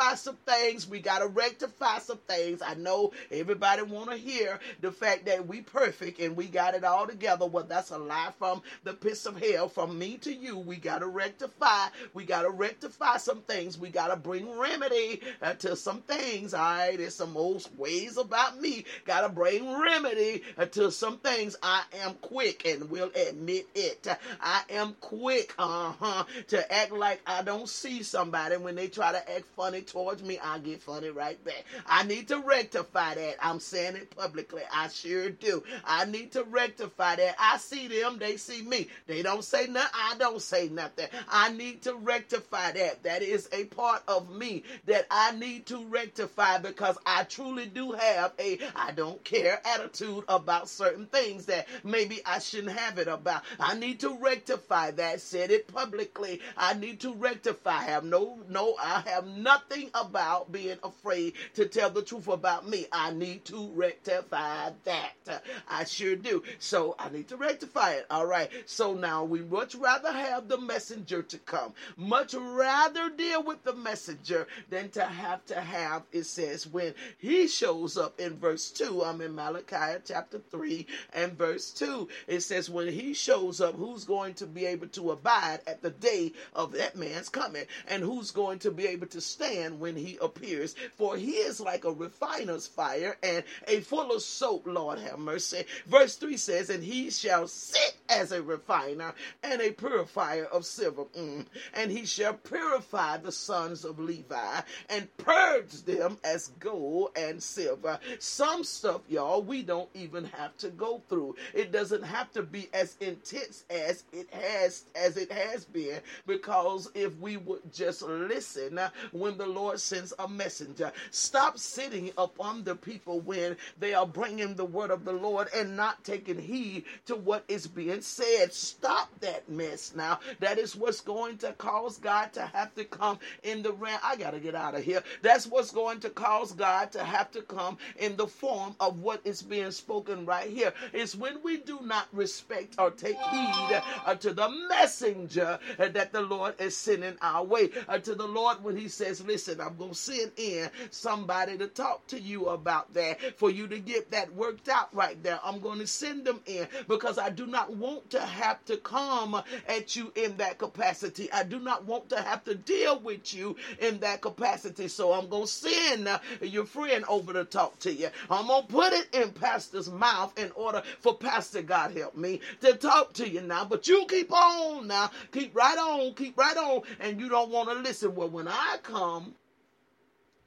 rectify 0.05 0.15
some 0.17 0.37
things. 0.47 0.89
We 0.89 1.01
got 1.01 1.21
to 1.21 1.29
rectify 1.29 1.99
some 1.99 2.19
things. 2.29 2.63
I 2.63 2.75
know 2.75 3.13
everybody 3.31 3.83
want 3.83 4.11
to 4.11 4.17
hear 4.17 4.59
the 4.81 4.93
fact 4.93 5.27
that 5.27 5.47
we 5.47 5.63
perfect 5.63 6.21
and 6.21 6.37
we 6.37 6.47
got 6.47 6.75
it 6.75 6.85
all 6.85 7.07
together. 7.07 7.47
Well, 7.47 7.65
that's 7.65 7.91
a 7.91 7.99
lie 7.99 8.33
from 8.39 8.63
the 8.85 8.93
pits 8.95 9.27
of 9.27 9.41
hell. 9.41 9.69
From 9.69 9.99
me 9.99 10.17
to 10.19 10.33
you, 10.33 10.59
we 10.59 10.77
got 10.77 10.99
to 11.01 11.07
rectify. 11.07 11.89
We 12.13 12.25
got 12.25 12.43
to 12.43 12.51
rectify 12.51 13.17
some 13.19 13.41
things. 13.43 13.79
We 13.79 13.89
got 13.89 14.09
to 14.09 14.17
bring 14.17 14.59
remedy 14.59 15.21
uh, 15.43 15.55
to 15.55 15.77
some 15.77 16.03
things. 16.03 16.55
All 16.55 16.61
right, 16.61 16.99
there's 16.99 17.15
some 17.15 17.37
old 17.37 17.67
ways 17.79 18.17
about 18.19 18.61
me. 18.61 18.85
Got 19.05 19.23
to 19.23 19.29
bring 19.29 19.79
remedy 19.79 20.43
uh, 20.59 20.67
to 20.67 20.91
some 20.91 21.19
things. 21.19 21.57
I 21.63 21.83
am 22.03 22.15
quick 22.21 22.67
and 22.67 22.91
will 22.91 23.11
admit 23.29 23.67
it. 23.75 24.07
I 24.41 24.63
am 24.71 24.97
quick, 25.01 25.55
uh 25.59 25.93
huh, 25.99 26.25
to 26.49 26.73
act 26.73 26.93
like 26.93 27.21
I 27.27 27.43
don't 27.43 27.69
see 27.69 28.03
somebody 28.03 28.57
when 28.57 28.75
they 28.75 28.89
try 28.89 29.13
to 29.13 29.33
act 29.35 29.47
funny 29.57 29.83
towards 29.95 30.23
me. 30.25 30.39
I 30.43 30.59
get 30.59 30.83
funny 30.83 31.11
right 31.11 31.43
back. 31.45 31.65
I 31.87 32.03
need 32.03 32.27
to 32.29 32.41
rectify 32.41 33.15
that. 33.15 33.37
I'm 33.41 33.61
saying 33.61 33.95
it 33.95 34.15
publicly. 34.17 34.63
I 34.73 34.89
sure 34.89 35.31
do. 35.31 35.63
I 35.85 36.05
need 36.05 36.33
to 36.33 36.43
rectify 36.43 37.17
that. 37.17 37.37
I 37.39 37.59
see 37.59 37.87
them, 37.87 38.19
they 38.19 38.37
see 38.37 38.63
me. 38.63 38.89
They 39.07 39.23
don't 39.23 39.45
say 39.45 39.67
nothing. 39.69 39.91
I 39.95 40.17
don't 40.19 40.43
say 40.43 40.69
nothing. 40.69 41.07
I 41.31 41.53
need 41.53 41.83
to 41.83 41.95
rectify 41.95 42.73
that. 42.73 43.05
That 43.05 43.23
is 43.23 43.49
a 43.53 43.67
part 43.67 44.03
of 44.09 44.29
me 44.31 44.65
that 44.87 45.07
I 45.11 45.31
need 45.33 45.67
to 45.67 45.85
rectify 45.85 46.59
because 46.59 46.99
I 47.07 47.23
truly 47.25 47.67
do 47.67 47.93
have 47.93 48.33
a 48.41 48.59
I 48.75 48.91
don't 48.93 49.23
care 49.23 49.61
attitude 49.65 50.25
about 50.29 50.69
certain 50.69 51.07
things 51.07 51.47
that 51.47 51.69
maybe 51.85 52.21
I 52.27 52.41
shouldn't 52.41 52.77
have 52.77 52.99
it 52.99 53.07
about. 53.09 53.43
I 53.61 53.77
need 53.77 54.01
to 54.01 54.17
rectify 54.19 54.91
that. 54.93 55.21
Said 55.21 55.53
it 55.53 55.73
publicly. 55.73 56.41
I 56.57 56.75
need 56.75 57.01
to 57.01 57.15
rectify. 57.15 57.75
I 57.75 57.83
have 57.85 58.05
no 58.05 58.39
no 58.49 58.75
I 58.81 59.03
have 59.07 59.27
nothing 59.27 59.74
about 59.95 60.53
being 60.53 60.79
afraid 60.83 61.35
to 61.55 61.67
tell 61.67 61.91
the 61.91 62.03
truth 62.03 62.29
about 62.29 62.69
me. 62.69 62.87
I 62.93 63.13
need 63.13 63.45
to 63.47 63.71
rectify 63.75 64.71
that. 64.85 65.43
I 65.69 65.85
sure 65.85 66.17
do. 66.17 66.43
So 66.59 66.95
I 66.99 67.09
need 67.11 67.29
to 67.29 67.37
rectify 67.37 67.93
it. 67.93 68.07
All 68.11 68.27
right. 68.27 68.51
So 68.67 68.95
now 68.95 69.25
we 69.25 69.41
much 69.41 69.75
rather 69.75 70.13
have 70.13 70.49
the 70.49 70.59
messenger 70.59 71.23
to 71.23 71.39
come. 71.39 71.73
Much 71.97 72.35
rather 72.35 73.11
deal 73.11 73.43
with 73.43 73.63
the 73.65 73.75
messenger 73.75 74.47
than 74.71 74.91
to 74.91 75.05
have 75.05 75.45
to 75.47 75.61
have, 75.61 76.03
it 76.13 76.25
says, 76.25 76.67
when 76.67 76.95
he 77.19 77.49
shows 77.49 77.97
up 77.97 78.21
in 78.21 78.37
verse 78.39 78.71
2. 78.71 79.03
I'm 79.05 79.21
in 79.21 79.35
Malachi 79.35 80.01
chapter 80.05 80.41
3 80.51 80.87
and 81.15 81.33
verse 81.33 81.71
2. 81.71 82.09
It 82.27 82.41
says, 82.41 82.71
when 82.71 82.89
he 82.89 83.15
shows 83.15 83.61
up, 83.61 83.75
who's 83.75 84.05
going 84.05 84.35
to 84.35 84.47
be 84.47 84.67
able 84.67 84.89
to 84.89 85.13
abide 85.13 85.61
at 85.67 85.83
the 85.83 85.91
day 85.91 86.33
of 86.55 86.73
that 86.73 86.97
man's 86.97 87.29
coming? 87.29 87.65
And 87.89 88.03
who's 88.03 88.31
going 88.31 88.59
to 88.61 88.71
be 88.71 88.87
able 88.87 89.07
to 89.09 89.21
stand 89.21 89.64
when 89.73 89.97
he 89.97 90.19
appears? 90.21 90.75
For 90.97 91.17
he 91.17 91.33
is 91.33 91.61
like 91.61 91.85
a 91.85 91.93
refiner's 91.93 92.67
fire 92.67 93.17
and 93.23 93.45
a 93.67 93.81
fuller's 93.81 94.25
soap, 94.25 94.67
Lord 94.67 94.99
have 94.99 95.19
mercy. 95.19 95.65
Verse 95.87 96.17
3 96.17 96.37
says, 96.37 96.71
And 96.71 96.83
he 96.83 97.11
shall 97.11 97.49
sit 97.49 97.97
as 98.09 98.33
a 98.33 98.43
refiner 98.43 99.15
and 99.43 99.61
a 99.61 99.73
purifier 99.73 100.45
of 100.47 100.65
silver. 100.67 101.05
Mm. 101.17 101.47
And 101.75 101.91
he 101.91 102.07
shall 102.07 102.35
purify 102.35 103.19
the 103.19 103.33
sons 103.33 103.85
of 103.85 103.99
Levi 103.99 104.61
and 104.91 105.17
purge 105.17 105.83
them 105.83 106.19
as 106.25 106.49
gold 106.59 107.11
and 107.17 107.43
silver. 107.43 107.99
Some 108.19 108.65
stuff, 108.65 109.03
y'all, 109.09 109.43
we 109.43 109.63
don't 109.63 109.89
even 109.95 110.25
have 110.27 110.57
to 110.59 110.69
go 110.71 111.03
through. 111.09 111.37
It 111.53 111.73
doesn't 111.73 112.03
have 112.03 112.31
to 112.33 112.43
be 112.43 112.69
as 112.73 112.97
intense 113.01 113.65
as 113.71 114.05
it 114.13 114.33
has 114.33 114.85
as 114.95 115.17
it 115.17 115.31
has 115.33 115.65
been 115.65 116.01
because 116.27 116.91
if 116.95 117.17
we 117.19 117.37
would 117.37 117.73
just 117.73 118.03
listen 118.03 118.81
when 119.13 119.39
the 119.39 119.47
Lord 119.47 119.81
sends 119.81 120.13
a 120.19 120.29
messenger, 120.29 120.93
stop 121.11 121.59
sitting 121.59 122.11
upon 122.19 122.65
the 122.65 122.75
people 122.75 123.21
when 123.21 123.57
they 123.79 123.95
are 123.95 124.07
bringing 124.07 124.55
the 124.55 124.65
word 124.65 124.91
of 124.91 125.05
the 125.05 125.13
Lord 125.13 125.49
and 125.55 125.77
not 125.77 126.05
taking 126.05 126.39
heed 126.39 126.85
to 127.07 127.17
what 127.17 127.45
is 127.49 127.67
being 127.67 127.94
said. 128.03 128.53
Stop 128.53 129.09
that 129.21 129.49
mess 129.49 129.93
now. 129.95 130.19
That 130.41 130.59
is 130.59 130.75
what's 130.77 131.01
going 131.01 131.39
to 131.39 131.53
cause 131.53 131.99
God 131.99 132.33
to 132.35 132.43
have 132.43 132.75
to 132.75 132.85
come 132.85 133.19
in 133.43 133.63
the 133.63 133.73
realm. 133.73 134.01
I 134.03 134.17
got 134.17 134.33
to 134.33 134.41
get 134.41 134.55
out 134.55 134.75
of 134.75 134.83
here. 134.85 135.03
That's 135.23 135.47
what's 135.47 135.71
going 135.71 136.01
to 136.01 136.11
cause 136.11 136.53
God 136.53 136.93
to 136.93 137.05
have 137.05 137.31
to 137.33 137.43
come 137.43 137.79
in 137.99 138.17
the 138.17 138.27
form 138.27 138.75
of 138.81 139.01
what 139.01 139.21
is 139.25 139.43
being 139.43 139.71
spoken 139.71 140.27
right 140.27 140.49
here. 140.51 140.73
It's 140.93 141.15
when 141.15 141.43
we 141.43 141.59
do 141.59 141.81
not 141.83 142.09
respect 142.13 142.75
or 142.79 142.91
take 142.91 143.17
heed 143.17 143.83
uh, 144.07 144.15
to 144.17 144.33
the 144.33 144.49
messenger 144.69 145.59
uh, 145.79 145.89
that 145.89 146.13
the 146.13 146.21
Lord 146.23 146.55
is 146.61 146.77
sending 146.77 147.17
our 147.23 147.45
way. 147.45 147.71
Uh, 147.89 147.99
to 147.99 148.15
the 148.15 148.27
Lord, 148.27 148.63
when 148.63 148.77
He 148.77 148.89
says, 148.89 149.23
Listen, 149.25 149.61
I'm 149.61 149.77
going 149.77 149.91
to 149.91 149.97
send 149.97 150.33
in 150.37 150.71
somebody 150.91 151.59
to 151.59 151.69
talk 151.69 152.07
to 152.09 152.21
you 152.21 152.47
about 152.47 152.93
that 152.95 153.39
for 153.39 153.51
you 153.51 153.67
to 153.69 153.79
get 153.79 154.11
that 154.11 154.33
worked 154.35 154.69
out 154.69 154.95
right 154.95 155.23
there. 155.23 155.41
I'm 155.45 155.61
going 155.61 155.79
to 155.81 155.87
send 155.87 156.25
them 156.25 156.41
in 156.47 156.67
because 156.89 157.19
I 157.19 157.31
do 157.31 157.47
not 157.47 157.75
want 157.77 157.84
to 158.11 158.21
have 158.21 158.65
to 158.65 158.77
come 158.79 159.43
at 159.69 159.97
you 159.97 160.13
in 160.15 160.37
that 160.39 160.59
capacity. 160.59 161.31
I 161.33 161.43
do 161.43 161.59
not 161.59 161.85
want 161.85 162.09
to 162.11 162.21
have 162.21 162.45
to 162.45 162.55
deal 162.55 162.99
with 163.01 163.35
you 163.35 163.57
in 163.79 163.99
that 164.01 164.21
capacity. 164.21 164.89
So 164.89 165.13
I'm 165.13 165.29
going 165.29 165.45
to 165.45 165.49
send 165.49 166.09
your 166.41 166.65
friend 166.65 167.05
over 167.09 167.33
to 167.33 167.45
talk 167.45 167.79
to 167.81 167.93
you. 167.93 168.09
I'm 168.31 168.47
going 168.47 168.67
to 168.67 168.73
put 168.73 168.93
it 168.93 169.15
in 169.15 169.33
Pastor's 169.33 169.91
mouth 169.91 170.39
in 170.39 170.51
order 170.53 170.83
for 171.01 171.15
Pastor, 171.15 171.63
God 171.63 171.97
help 171.97 172.17
me, 172.17 172.41
to 172.61 172.75
talk 172.75 173.13
to 173.15 173.29
you 173.29 173.43
now. 173.43 173.65
But 173.65 173.87
you 173.87 174.07
keep 174.09 174.33
on 174.33 174.87
now. 174.87 175.11
Keep 175.33 175.55
right 175.55 175.79
on. 175.79 176.15
Keep 176.15 176.39
right 176.39 176.57
on. 176.57 176.83
And 177.01 177.21
you 177.21 177.29
don't 177.29 177.51
want 177.51 177.69
to 177.69 177.75
listen. 177.75 178.15
Well, 178.15 178.29
when 178.31 178.49
I 178.49 178.79
come, 178.83 179.35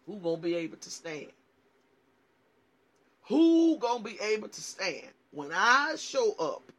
who 0.06 0.18
gonna 0.20 0.38
be 0.38 0.56
able 0.56 0.78
to 0.78 0.90
stand? 0.90 1.28
Who 3.28 3.78
gonna 3.78 4.04
be 4.04 4.18
able 4.22 4.48
to 4.48 4.62
stand 4.62 5.08
when 5.32 5.52
I 5.54 5.96
show 5.98 6.34
up? 6.40 6.72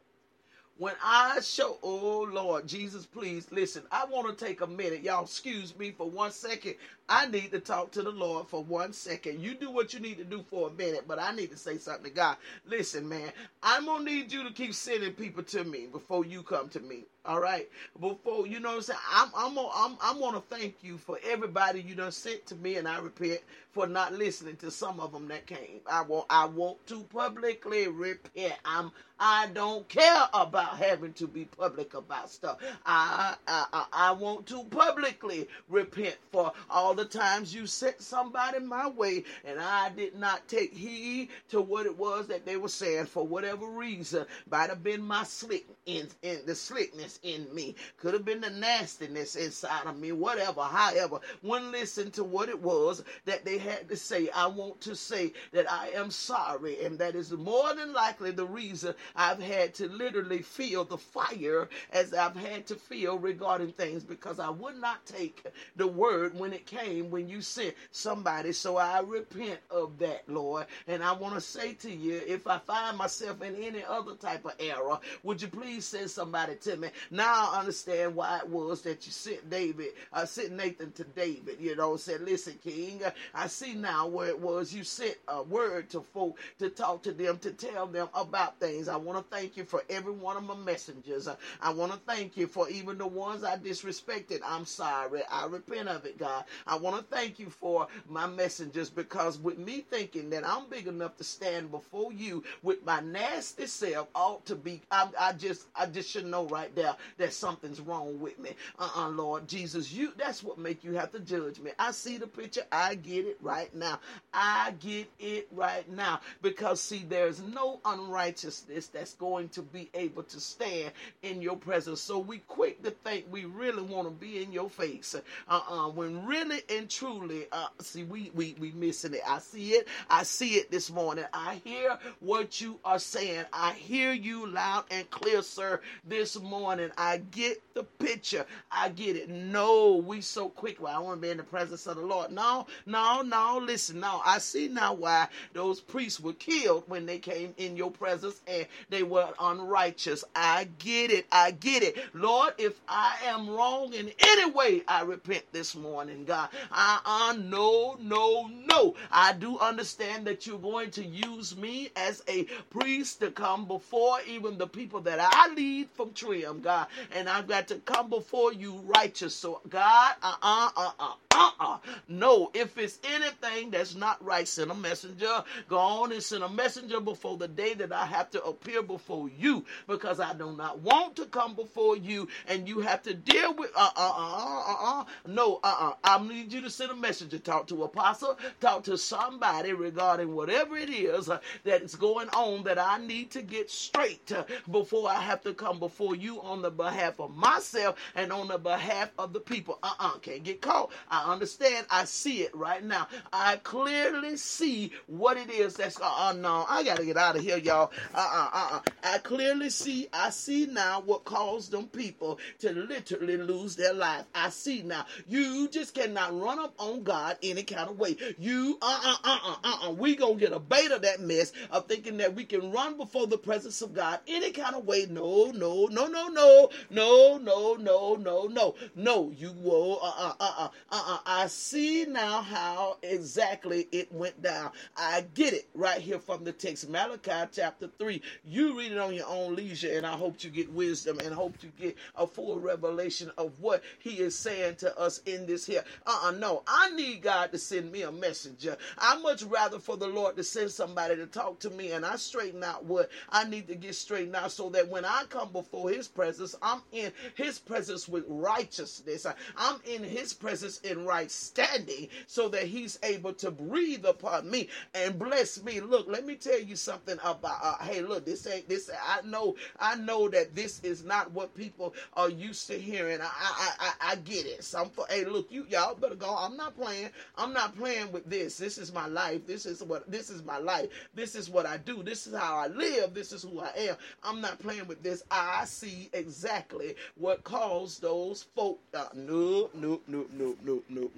When 0.79 0.95
I 1.03 1.41
show, 1.41 1.77
oh 1.83 2.29
Lord, 2.33 2.69
Jesus, 2.69 3.05
please 3.05 3.49
listen. 3.51 3.83
I 3.91 4.05
want 4.05 4.29
to 4.29 4.45
take 4.45 4.61
a 4.61 4.67
minute. 4.67 5.03
Y'all, 5.03 5.25
excuse 5.25 5.77
me 5.77 5.91
for 5.91 6.09
one 6.09 6.31
second. 6.31 6.77
I 7.09 7.27
need 7.27 7.51
to 7.51 7.59
talk 7.59 7.91
to 7.93 8.03
the 8.03 8.13
Lord 8.13 8.47
for 8.47 8.63
one 8.63 8.93
second. 8.93 9.41
You 9.41 9.55
do 9.55 9.73
what 9.73 9.93
you 9.93 9.99
need 9.99 10.19
to 10.19 10.25
do 10.25 10.45
for 10.49 10.69
a 10.69 10.73
minute, 10.73 11.05
but 11.09 11.21
I 11.21 11.35
need 11.35 11.51
to 11.51 11.57
say 11.57 11.79
something 11.79 12.05
to 12.05 12.11
God. 12.11 12.37
Listen, 12.65 13.09
man, 13.09 13.33
I'm 13.61 13.87
going 13.87 14.07
to 14.07 14.13
need 14.13 14.33
you 14.33 14.45
to 14.45 14.53
keep 14.53 14.73
sending 14.73 15.15
people 15.15 15.43
to 15.45 15.65
me 15.65 15.89
before 15.91 16.25
you 16.25 16.45
come 16.45 16.69
to 16.69 16.81
me. 16.81 17.07
All 17.29 17.41
right. 17.41 17.69
Before 18.01 18.47
you 18.47 18.59
know 18.59 18.71
what 18.71 18.77
I'm 18.77 18.83
saying, 18.83 19.01
I'm 19.13 19.29
I'm 19.37 19.59
I'm 19.59 19.99
I'm 20.01 20.19
gonna 20.19 20.41
thank 20.41 20.77
you 20.83 20.97
for 20.97 21.19
everybody 21.23 21.83
you 21.83 21.95
done 21.95 22.11
sent 22.11 22.47
to 22.47 22.57
me, 22.57 22.77
and 22.77 22.89
I 22.89 23.01
repent 23.01 23.41
for 23.73 23.87
not 23.87 24.15
listening 24.15 24.57
to 24.57 24.71
some 24.71 24.99
of 24.99 25.13
them 25.13 25.29
that 25.29 25.47
came. 25.47 25.83
I 25.87 26.03
want 26.03 26.25
I 26.31 26.47
want 26.47 26.87
to 26.87 27.03
publicly 27.03 27.89
repent. 27.89 28.55
I'm 28.65 28.93
I 29.21 29.49
don't 29.53 29.89
care 29.89 30.29
about 30.33 30.79
having 30.79 31.13
to 31.15 31.27
be 31.27 31.45
public 31.47 31.95
about 31.95 32.31
stuff. 32.31 32.59
I, 32.87 33.35
I, 33.49 33.85
I 33.93 34.13
want 34.13 34.47
to 34.47 34.63
publicly 34.65 35.49
repent 35.69 36.17
for 36.31 36.53
all 36.71 36.95
the 36.95 37.05
times 37.05 37.55
you 37.55 37.67
sent 37.67 38.01
somebody 38.01 38.61
my 38.61 38.89
way 38.89 39.25
and 39.45 39.59
I 39.59 39.91
did 39.91 40.15
not 40.17 40.47
take 40.47 40.73
heed 40.73 41.31
to 41.49 41.61
what 41.61 41.87
it 41.87 41.97
was 41.99 42.29
that 42.29 42.47
they 42.47 42.57
were 42.57 42.69
saying 42.69 43.07
for 43.07 43.27
whatever 43.27 43.67
reason. 43.67 44.25
Might 44.51 44.71
have 44.71 44.85
been 44.85 45.03
my 45.03 45.25
slick 45.25 45.67
in, 45.87 46.09
in 46.23 46.41
the 46.47 46.55
slickness 46.55 47.18
in 47.23 47.47
me. 47.55 47.75
Could 47.99 48.15
have 48.15 48.25
been 48.25 48.41
the 48.41 48.51
nastiness 48.51 49.37
inside 49.37 49.87
of 49.87 49.99
me. 49.99 50.13
Whatever. 50.13 50.63
However, 50.63 51.21
one 51.43 51.73
listen 51.73 52.11
to 52.13 52.25
what 52.25 52.49
it 52.49 52.61
was 52.61 53.03
that 53.27 53.45
they 53.45 53.59
had 53.59 53.89
to 53.89 53.97
say. 53.97 54.29
I 54.31 54.47
want 54.47 54.81
to 54.83 54.97
say 54.97 55.33
that 55.53 55.71
I 55.71 55.89
am 55.91 56.11
sorry, 56.11 56.85
and 56.85 56.99
that 56.99 57.15
is 57.17 57.33
more 57.33 57.75
than 57.75 57.93
likely 57.93 58.31
the 58.31 58.47
reason 58.47 58.95
I've 59.17 59.43
had 59.43 59.75
to 59.75 59.89
literally 59.89 60.43
feel 60.43 60.85
the 60.85 60.99
fire 60.99 61.69
as 61.93 62.15
I've 62.15 62.37
had 62.37 62.67
to 62.69 62.77
feel 62.77 63.19
regarding 63.19 63.73
things 63.73 64.05
because 64.05 64.41
I 64.41 64.51
would 64.51 64.77
not 64.77 65.05
take 65.07 65.45
the 65.77 65.87
word 65.87 66.39
when 66.39 66.53
it 66.53 66.67
came 66.67 67.11
when 67.11 67.29
you 67.29 67.41
sent 67.41 67.75
somebody. 67.91 68.53
So 68.53 68.77
I 68.77 69.01
repent 69.01 69.61
of 69.71 69.99
that, 69.99 70.29
Lord. 70.29 70.67
And 70.87 71.03
I 71.03 71.13
want 71.13 71.35
to 71.35 71.41
say 71.41 71.75
to 71.75 71.91
you, 71.91 72.21
if 72.27 72.47
I 72.47 72.59
find 72.59 72.97
myself 72.97 73.43
in 73.43 73.57
any 73.57 73.85
other 73.85 74.15
type 74.15 74.45
of 74.45 74.55
error, 74.61 74.99
would 75.23 75.43
you 75.43 75.49
please 75.49 75.85
send 75.87 76.11
somebody 76.11 76.57
to 76.57 76.77
me? 76.77 76.89
Now 77.11 77.51
I 77.53 77.61
understand 77.61 78.15
why 78.15 78.39
it 78.39 78.49
was 78.49 78.83
that 78.83 79.07
you 79.07 79.13
sent 79.13 79.49
David, 79.51 79.89
uh, 80.13 80.27
sent 80.27 80.53
Nathan 80.53 80.93
to 80.93 81.05
David, 81.05 81.59
you 81.61 81.77
know, 81.77 81.97
said, 81.97 82.21
listen, 82.23 82.59
King, 82.63 83.03
I 83.35 83.47
see 83.47 83.75
now 83.75 84.07
where 84.07 84.29
it 84.29 84.39
was 84.39 84.75
you 84.75 84.85
sent 84.85 85.17
a 85.29 85.43
word 85.43 85.91
to 85.91 86.01
folk 86.01 86.39
to 86.59 86.69
talk 86.71 87.03
to 87.05 87.13
them, 87.13 87.39
to 87.39 87.51
tell 87.53 87.87
them 87.87 88.09
about 88.15 88.61
things. 88.61 88.89
I 88.89 88.97
want 88.97 89.19
to 89.19 89.37
thank 89.37 89.57
you 89.57 89.65
for 89.65 89.83
every 89.91 90.13
one 90.13 90.37
of 90.37 90.45
my 90.45 90.55
messengers. 90.57 91.29
I 91.61 91.71
want 91.71 91.93
to 91.93 91.99
thank 91.99 92.37
you 92.37 92.47
for 92.47 92.69
even 92.69 92.99
the 92.99 93.07
ones 93.07 93.45
I 93.45 93.57
disrespected. 93.57 94.41
I'm 94.45 94.65
sorry. 94.67 95.23
I 95.31 95.47
repent 95.47 95.89
of 95.89 96.05
it, 96.05 96.19
God. 96.19 96.45
I 96.67 96.77
want 96.77 96.97
to 96.97 97.17
thank 97.17 97.39
you 97.39 97.51
for 97.51 97.89
my 98.09 98.27
messengers 98.27 98.91
because 98.91 99.39
with 99.39 99.59
me 99.59 99.85
thinking 99.91 100.31
that 100.31 100.47
I'm 100.47 100.69
big 100.69 100.87
enough 100.87 101.17
to 101.19 101.25
stand 101.25 101.71
before 101.71 102.13
you 102.13 102.45
with 102.63 102.85
my 102.85 103.01
nasty 103.01 103.67
self 103.67 104.09
ought 104.15 104.45
to 104.47 104.57
be, 104.57 104.83
I, 104.91 105.09
I 105.19 105.33
just, 105.33 105.67
I 105.75 105.87
just 105.87 106.11
should 106.11 106.27
know 106.27 106.47
right 106.47 106.75
there 106.75 106.88
that 107.19 107.33
something's 107.33 107.81
wrong 107.81 108.21
with 108.21 108.39
me. 108.39 108.51
Uh-uh, 108.79 109.09
Lord 109.11 109.49
Jesus, 109.49 109.93
you, 109.93 110.13
that's 110.17 110.43
what 110.43 110.59
make 110.59 110.85
you 110.85 110.95
have 110.95 111.11
to 111.13 111.21
judge 111.21 111.59
me. 111.61 111.71
I 111.79 111.93
see 111.93 112.17
the 112.17 112.27
picture. 112.27 112.63
I 112.71 112.95
get 112.95 113.27
it 113.27 113.39
right 113.43 113.75
now. 113.75 114.01
I 114.33 114.75
get 114.81 115.11
it 115.19 115.49
right 115.53 115.89
now 115.91 116.21
because 116.43 116.81
see, 116.81 117.05
there's 117.09 117.41
no 117.41 117.81
unrighteousness 117.85 118.89
that's 118.89 119.15
going 119.15 119.49
to 119.51 119.63
be 119.63 119.91
able 119.95 120.23
to 120.25 120.41
stand 120.41 120.93
in 121.23 121.43
your 121.43 121.57
presence. 121.57 122.01
So 122.01 122.19
we 122.19 122.39
quick 122.39 122.83
to 122.83 122.91
think 122.91 123.27
we 123.31 123.45
really 123.45 123.83
want 123.83 124.07
to 124.07 124.15
be 124.15 124.43
in 124.43 124.53
your 124.53 124.71
face. 124.71 125.15
Uh-uh. 125.49 125.89
When 125.91 126.27
really 126.27 126.63
and 126.71 126.89
truly, 126.89 127.47
uh, 127.53 127.67
see, 127.81 128.05
we, 128.05 128.31
we, 128.35 128.55
we 128.59 128.73
missing 128.73 129.15
it. 129.15 129.23
I 129.27 129.39
see 129.39 129.71
it. 129.73 129.89
I 130.09 130.23
see 130.23 130.55
it 130.55 130.71
this 130.71 130.91
morning. 130.91 131.25
I 131.33 131.61
hear 131.65 131.99
what 132.21 132.61
you 132.61 132.79
are 132.85 132.99
saying. 132.99 133.45
I 133.53 133.73
hear 133.73 134.13
you 134.13 134.47
loud 134.47 134.85
and 134.91 135.09
clear, 135.11 135.43
sir, 135.43 135.81
this 136.07 136.39
morning. 136.39 136.78
I 136.97 137.19
get 137.19 137.63
the 137.75 137.85
picture. 137.85 138.47
I 138.71 138.89
get 138.91 139.17
it. 139.17 139.29
No, 139.29 139.97
we 139.97 140.21
so 140.21 140.49
quick. 140.49 140.81
Well, 140.81 140.95
I 140.95 140.99
want 140.99 141.19
to 141.19 141.23
be 141.23 141.31
in 141.31 141.37
the 141.39 141.43
presence 141.43 141.87
of 141.87 141.97
the 141.97 142.03
Lord. 142.03 142.33
No, 142.33 142.67
no, 142.87 143.23
no. 143.23 143.61
Listen, 143.63 144.01
no. 144.01 144.21
I 144.25 144.39
see 144.39 144.69
now 144.69 144.95
why 144.95 145.29
those 145.53 145.81
priests 145.81 146.21
were 146.21 146.33
killed 146.35 146.85
when 146.87 147.07
they 147.07 147.19
came 147.19 147.55
in 147.59 147.77
your 147.77 147.91
presence 147.91 148.41
and 148.47 148.67
they 148.91 149.03
were 149.03 149.29
unrighteous. 149.41 150.25
I 150.35 150.69
get 150.79 151.11
it. 151.11 151.27
I 151.33 151.53
get 151.53 151.83
it. 151.83 151.97
Lord, 152.15 152.55
if 152.59 152.81
I 152.89 153.17
am 153.27 153.49
wrong 153.51 153.93
in 153.95 154.11
any 154.19 154.51
way, 154.51 154.83
I 154.89 155.03
repent 155.03 155.45
this 155.53 155.75
morning, 155.77 156.25
God. 156.25 156.49
I 156.71 157.01
uh, 157.05 157.37
no, 157.39 157.97
no, 158.01 158.51
no. 158.67 158.95
I 159.11 159.33
do 159.33 159.59
understand 159.59 160.27
that 160.27 160.47
you're 160.47 160.59
going 160.59 160.91
to 160.93 161.05
use 161.05 161.57
me 161.57 161.91
as 161.97 162.23
a 162.29 162.45
priest 162.71 163.21
to 163.21 163.31
come 163.31 163.67
before 163.67 164.19
even 164.27 164.59
the 164.59 164.67
people 164.67 165.01
that 165.03 165.19
I 165.21 165.53
lead 165.55 165.89
from 165.91 166.13
Trim, 166.13 166.61
God. 166.69 166.89
And 167.13 167.29
I've 167.29 167.49
got 167.49 167.69
to 167.69 167.81
come 167.81 168.11
before 168.11 168.53
you 168.53 168.79
righteous. 168.81 169.35
So, 169.35 169.63
God, 169.69 170.17
uh 170.23 170.37
uh 170.43 170.71
uh 170.77 170.93
uh 171.01 171.15
uh-uh. 171.33 171.68
No, 172.09 172.51
if 172.55 172.79
it's 172.79 172.99
anything 173.05 173.71
that's 173.71 173.95
not 173.95 174.25
right, 174.25 174.49
send 174.49 174.71
a 174.71 174.75
messenger. 174.75 175.45
Go 175.69 175.79
on 175.79 176.13
and 176.13 176.23
send 176.23 176.45
a 176.45 176.49
messenger 176.49 177.01
before 177.01 177.37
the 177.39 177.49
day 177.49 177.75
that 177.75 177.93
I 177.93 178.07
have 178.07 178.31
to 178.33 178.43
appear 178.45 178.83
before 178.83 179.29
you 179.31 179.65
because 179.89 180.21
I 180.21 180.35
do 180.35 180.53
not 180.53 180.81
want 180.81 181.17
to 181.17 181.27
come 181.27 181.55
before 181.55 181.97
you 181.97 182.29
and 182.49 182.69
you 182.69 182.81
have 182.81 183.03
to 183.05 183.15
deal 183.15 183.55
with 183.55 183.71
uh 183.77 183.91
uh 183.97 184.13
uh 184.17 184.65
uh 184.69 185.01
uh. 185.01 185.05
No, 185.27 185.61
uh 185.65 185.77
uh. 185.81 185.93
I 186.05 186.23
need 186.27 186.53
you 186.53 186.61
to 186.63 186.71
send 186.71 186.93
a 186.93 186.97
messenger. 186.97 187.39
Talk 187.39 187.69
to 187.69 187.85
apostle. 187.85 188.39
Talk 188.61 188.85
to 188.85 188.99
somebody 188.99 189.73
regarding 189.73 190.35
whatever 190.35 190.77
it 190.77 190.91
is 190.91 191.31
uh, 191.31 191.41
that 191.65 191.83
is 191.83 191.95
going 191.97 192.29
on 192.31 192.65
that 192.65 192.79
I 192.79 192.99
need 192.99 193.31
to 193.33 193.43
get 193.43 193.71
straight 193.71 194.33
uh, 194.33 194.45
before 194.71 195.11
I 195.11 195.21
have 195.21 195.43
to 195.43 195.55
come 195.55 195.79
before 195.79 196.17
you 196.17 196.41
on 196.43 196.63
the 196.63 196.71
behalf 196.71 197.21
of 197.21 197.35
myself 197.37 197.97
and 198.15 198.33
on 198.33 198.49
the 198.49 198.59
behalf 198.59 199.11
of 199.19 199.33
the 199.33 199.41
people. 199.41 199.79
Uh 199.83 199.95
uh. 199.99 200.19
Can't 200.19 200.45
get 200.45 200.61
caught. 200.63 200.93
I 201.11 201.33
understand. 201.33 201.87
See 202.05 202.43
it 202.43 202.55
right 202.55 202.85
now. 202.85 203.09
I 203.33 203.57
clearly 203.57 204.37
see 204.37 204.93
what 205.07 205.37
it 205.37 205.51
is 205.51 205.75
that's. 205.75 205.99
Uh, 206.01 206.35
no, 206.37 206.65
I 206.69 206.85
gotta 206.85 207.05
get 207.05 207.17
out 207.17 207.37
of 207.37 207.43
here, 207.43 207.59
y'all. 207.59 207.91
Uh 208.15 208.19
uh 208.19 208.51
uh 208.53 208.69
uh. 208.73 208.81
I 209.05 209.19
clearly 209.19 209.71
see. 209.71 210.09
I 210.13 210.31
see 210.31 210.67
now 210.67 211.01
what 211.01 211.25
caused 211.25 211.71
them 211.71 211.87
people 211.89 212.39
to 212.61 212.73
literally 212.73 213.37
lose 213.37 213.77
their 213.77 213.95
life. 213.95 214.25
I 214.35 214.51
see 214.51 214.83
now. 214.83 215.07
You 215.27 215.69
just 215.69 215.95
cannot 215.95 216.39
run 216.39 216.59
up 216.59 216.75
on 216.79 217.03
God 217.03 217.39
any 217.43 217.63
kind 217.63 217.91
of 217.91 217.99
way. 217.99 218.17
You 218.39 218.79
uh 218.83 219.01
uh 219.05 219.17
uh 219.25 219.39
uh 219.45 219.57
uh 219.65 219.89
uh. 219.89 219.91
We 219.93 220.17
gonna 220.17 220.35
get 220.37 220.53
a 220.53 220.59
bait 220.59 220.91
of 220.91 221.03
that 221.03 221.21
mess 221.21 221.53
of 221.71 221.87
thinking 221.87 222.19
that 222.19 222.35
we 222.35 222.45
can 222.45 222.71
run 222.71 222.97
before 222.97 223.27
the 223.27 223.39
presence 223.39 223.83
of 223.83 223.95
God 223.95 224.21
any 224.27 224.51
kind 224.51 224.75
of 224.75 224.85
way. 224.85 225.07
No, 225.09 225.51
no, 225.53 225.87
no, 225.87 226.07
no, 226.07 226.29
no, 226.29 226.71
no, 226.91 227.39
no, 227.39 227.75
no, 227.75 228.15
no, 228.17 228.47
no, 228.47 228.75
no. 228.95 229.33
You 229.37 229.53
will 229.53 230.01
uh 230.03 230.13
uh 230.19 230.35
uh 230.41 230.69
uh 230.91 231.03
uh. 231.07 231.19
I 231.27 231.47
see 231.47 231.88
now 231.89 232.43
how 232.43 232.99
exactly 233.03 233.89
it 233.93 234.13
went 234.13 234.43
down. 234.43 234.71
I 234.97 235.25
get 235.35 235.55
it 235.55 235.69
right 235.75 236.01
here 236.01 236.19
from 236.19 236.45
the 236.45 236.53
text, 236.53 236.89
Malachi 236.89 237.49
chapter 237.53 237.89
3. 237.99 238.21
You 238.45 238.79
read 238.79 238.93
it 238.93 238.99
on 238.99 239.15
your 239.15 239.27
own 239.27 239.57
leisure, 239.57 239.97
and 239.97 240.07
I 240.07 240.13
hope 240.13 240.45
you 240.45 240.51
get 240.51 240.71
wisdom 240.73 241.19
and 241.21 241.35
hope 241.35 241.55
you 241.63 241.71
get 241.79 241.97
a 242.15 242.27
full 242.27 242.61
revelation 242.61 243.31
of 243.39 243.59
what 243.61 243.83
he 244.01 244.21
is 244.21 244.39
saying 244.39 244.77
to 244.77 244.99
us 244.99 245.19
in 245.25 245.47
this 245.47 245.65
here. 245.65 245.83
Uh-uh, 246.07 246.33
no. 246.33 246.63
I 246.67 246.91
need 246.91 247.23
God 247.23 247.53
to 247.53 247.59
send 247.59 247.91
me 247.91 248.03
a 248.03 248.13
messenger. 248.13 248.77
I 248.99 249.19
much 249.19 249.43
rather 249.45 249.79
for 249.79 249.97
the 249.97 250.09
Lord 250.09 250.37
to 250.37 250.45
send 250.45 250.71
somebody 250.71 251.17
to 251.17 251.27
talk 251.27 251.59
to 251.61 251.71
me, 251.71 251.93
and 251.93 252.05
I 252.05 252.17
straighten 252.17 252.63
out 252.63 252.85
what 252.85 253.11
I 253.31 253.45
need 253.45 253.67
to 253.69 253.75
get 253.75 253.95
straightened 253.95 254.37
out 254.37 254.53
so 254.53 254.69
that 254.71 254.89
when 254.89 255.05
I 255.07 255.25
come 255.29 255.53
before 255.53 255.89
his 255.91 256.07
presence, 256.07 256.55
I'm 256.61 256.83
in 256.93 257.13
his 257.35 257.59
presence 257.59 258.09
with 258.09 258.25
righteousness. 258.29 259.27
I'm 259.57 259.81
in 259.87 260.05
his 260.05 260.35
presence 260.35 260.81
in 260.81 261.07
right 261.07 261.31
standing 261.31 261.78
so 262.27 262.49
that 262.49 262.65
he's 262.65 262.99
able 263.03 263.33
to 263.35 263.51
breathe 263.51 264.05
upon 264.05 264.51
me 264.51 264.69
and 264.95 265.19
bless 265.19 265.63
me. 265.63 265.81
Look, 265.81 266.07
let 266.09 266.25
me 266.27 266.35
tell 266.37 266.61
you 266.61 266.77
something 266.77 267.19
about 267.25 267.59
uh, 267.63 267.77
hey, 267.85 268.03
look, 268.03 268.25
this 268.25 268.47
ain't 268.47 268.69
this 268.69 268.91
I 269.07 269.21
know 269.27 269.57
I 269.79 269.97
know 269.97 270.29
that 270.29 270.55
this 270.55 270.81
is 270.83 271.05
not 271.05 271.31
what 271.33 271.55
people 271.55 271.95
are 272.15 272.31
used 272.31 272.67
to 272.69 272.79
hearing. 272.79 273.21
I 273.21 273.27
I 273.27 273.71
I, 273.79 273.93
I 274.13 274.17
get 274.17 274.47
it. 274.47 274.65
Some 274.65 274.91
for 274.91 275.07
hey, 275.09 275.25
look, 275.25 275.51
you 275.51 275.67
y'all 275.69 275.95
better 275.95 276.15
go. 276.15 276.35
I'm 276.37 276.57
not 276.57 276.77
playing. 276.77 277.11
I'm 277.37 277.53
not 277.53 277.77
playing 277.77 278.13
with 278.13 278.29
this. 278.29 278.57
This 278.59 278.79
is 278.79 278.93
my 278.93 279.07
life. 279.07 279.47
This 279.47 279.67
is 279.67 279.83
what 279.83 280.11
this 280.11 280.31
is 280.31 280.45
my 280.45 280.59
life. 280.59 280.89
This 281.15 281.35
is 281.35 281.51
what 281.51 281.67
I 281.67 281.77
do. 281.79 282.03
This 282.03 282.27
is 282.27 282.35
how 282.35 282.57
I 282.57 282.67
live. 282.69 283.15
This 283.15 283.33
is 283.33 283.43
who 283.43 283.61
I 283.61 283.71
am. 283.77 283.97
I'm 284.23 284.41
not 284.41 284.59
playing 284.59 284.87
with 284.87 285.03
this. 285.03 285.23
I 285.31 285.65
see 285.65 286.11
exactly 286.13 286.95
what 287.17 287.45
caused 287.45 288.03
those 288.03 288.45
folk. 288.55 288.81
Uh, 288.95 289.07
no, 289.15 289.71
no, 289.75 290.01
no, 290.07 290.27
no, 290.33 290.57
no, 290.63 290.83
no, 290.89 291.11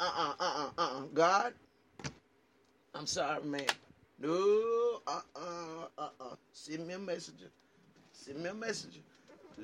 no, 0.00 0.06
uh-uh, 0.06 0.34
uh-uh, 0.40 0.70
uh-uh. 0.78 1.02
God, 1.14 1.52
I'm 2.94 3.06
sorry, 3.06 3.42
man. 3.44 3.66
No, 4.18 5.00
uh-uh, 5.06 5.86
uh-uh. 5.98 6.36
Send 6.52 6.86
me 6.86 6.94
a 6.94 6.98
messenger. 6.98 7.50
Send 8.12 8.42
me 8.42 8.50
a 8.50 8.54
messenger. 8.54 9.00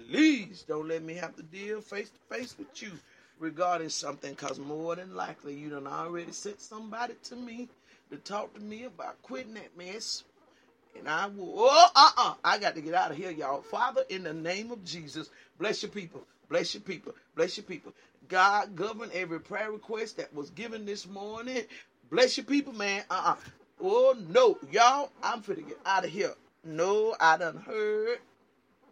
Please 0.08 0.64
don't 0.66 0.88
let 0.88 1.02
me 1.02 1.14
have 1.14 1.36
to 1.36 1.42
deal 1.42 1.80
face 1.80 2.10
to 2.10 2.34
face 2.34 2.56
with 2.58 2.82
you 2.82 2.92
regarding 3.38 3.88
something, 3.88 4.32
because 4.32 4.58
more 4.58 4.96
than 4.96 5.14
likely 5.14 5.54
you 5.54 5.70
done 5.70 5.86
already 5.86 6.32
sent 6.32 6.60
somebody 6.60 7.14
to 7.24 7.36
me 7.36 7.68
to 8.10 8.16
talk 8.18 8.54
to 8.54 8.60
me 8.60 8.84
about 8.84 9.20
quitting 9.22 9.54
that 9.54 9.76
mess. 9.76 10.24
And 10.98 11.08
I 11.08 11.26
will, 11.26 11.54
oh, 11.56 11.88
uh-uh, 11.94 12.34
I 12.44 12.58
got 12.58 12.74
to 12.74 12.82
get 12.82 12.94
out 12.94 13.10
of 13.10 13.16
here, 13.16 13.30
y'all. 13.30 13.62
Father, 13.62 14.02
in 14.10 14.22
the 14.22 14.34
name 14.34 14.70
of 14.70 14.84
Jesus, 14.84 15.30
bless 15.58 15.82
your 15.82 15.90
people, 15.90 16.22
bless 16.48 16.74
your 16.74 16.82
people, 16.82 17.14
bless 17.34 17.56
your 17.56 17.64
people. 17.64 17.94
God, 18.32 18.74
govern 18.74 19.10
every 19.12 19.40
prayer 19.40 19.70
request 19.70 20.16
that 20.16 20.32
was 20.34 20.48
given 20.48 20.86
this 20.86 21.06
morning. 21.06 21.64
Bless 22.10 22.34
your 22.38 22.46
people, 22.46 22.72
man. 22.72 23.04
Uh-uh. 23.10 23.34
Oh, 23.78 24.16
no, 24.30 24.56
y'all, 24.70 25.12
I'm 25.22 25.42
finna 25.42 25.68
get 25.68 25.78
out 25.84 26.06
of 26.06 26.10
here. 26.10 26.32
No, 26.64 27.14
I 27.20 27.36
done 27.36 27.58
heard. 27.58 28.20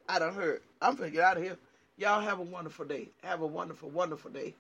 I 0.06 0.18
done 0.18 0.34
heard. 0.34 0.60
I'm 0.82 0.94
finna 0.94 1.12
get 1.12 1.24
out 1.24 1.38
of 1.38 1.42
here. 1.42 1.56
Y'all 1.96 2.20
have 2.20 2.38
a 2.38 2.42
wonderful 2.42 2.84
day. 2.84 3.08
Have 3.22 3.40
a 3.40 3.46
wonderful, 3.46 3.88
wonderful 3.88 4.30
day. 4.30 4.54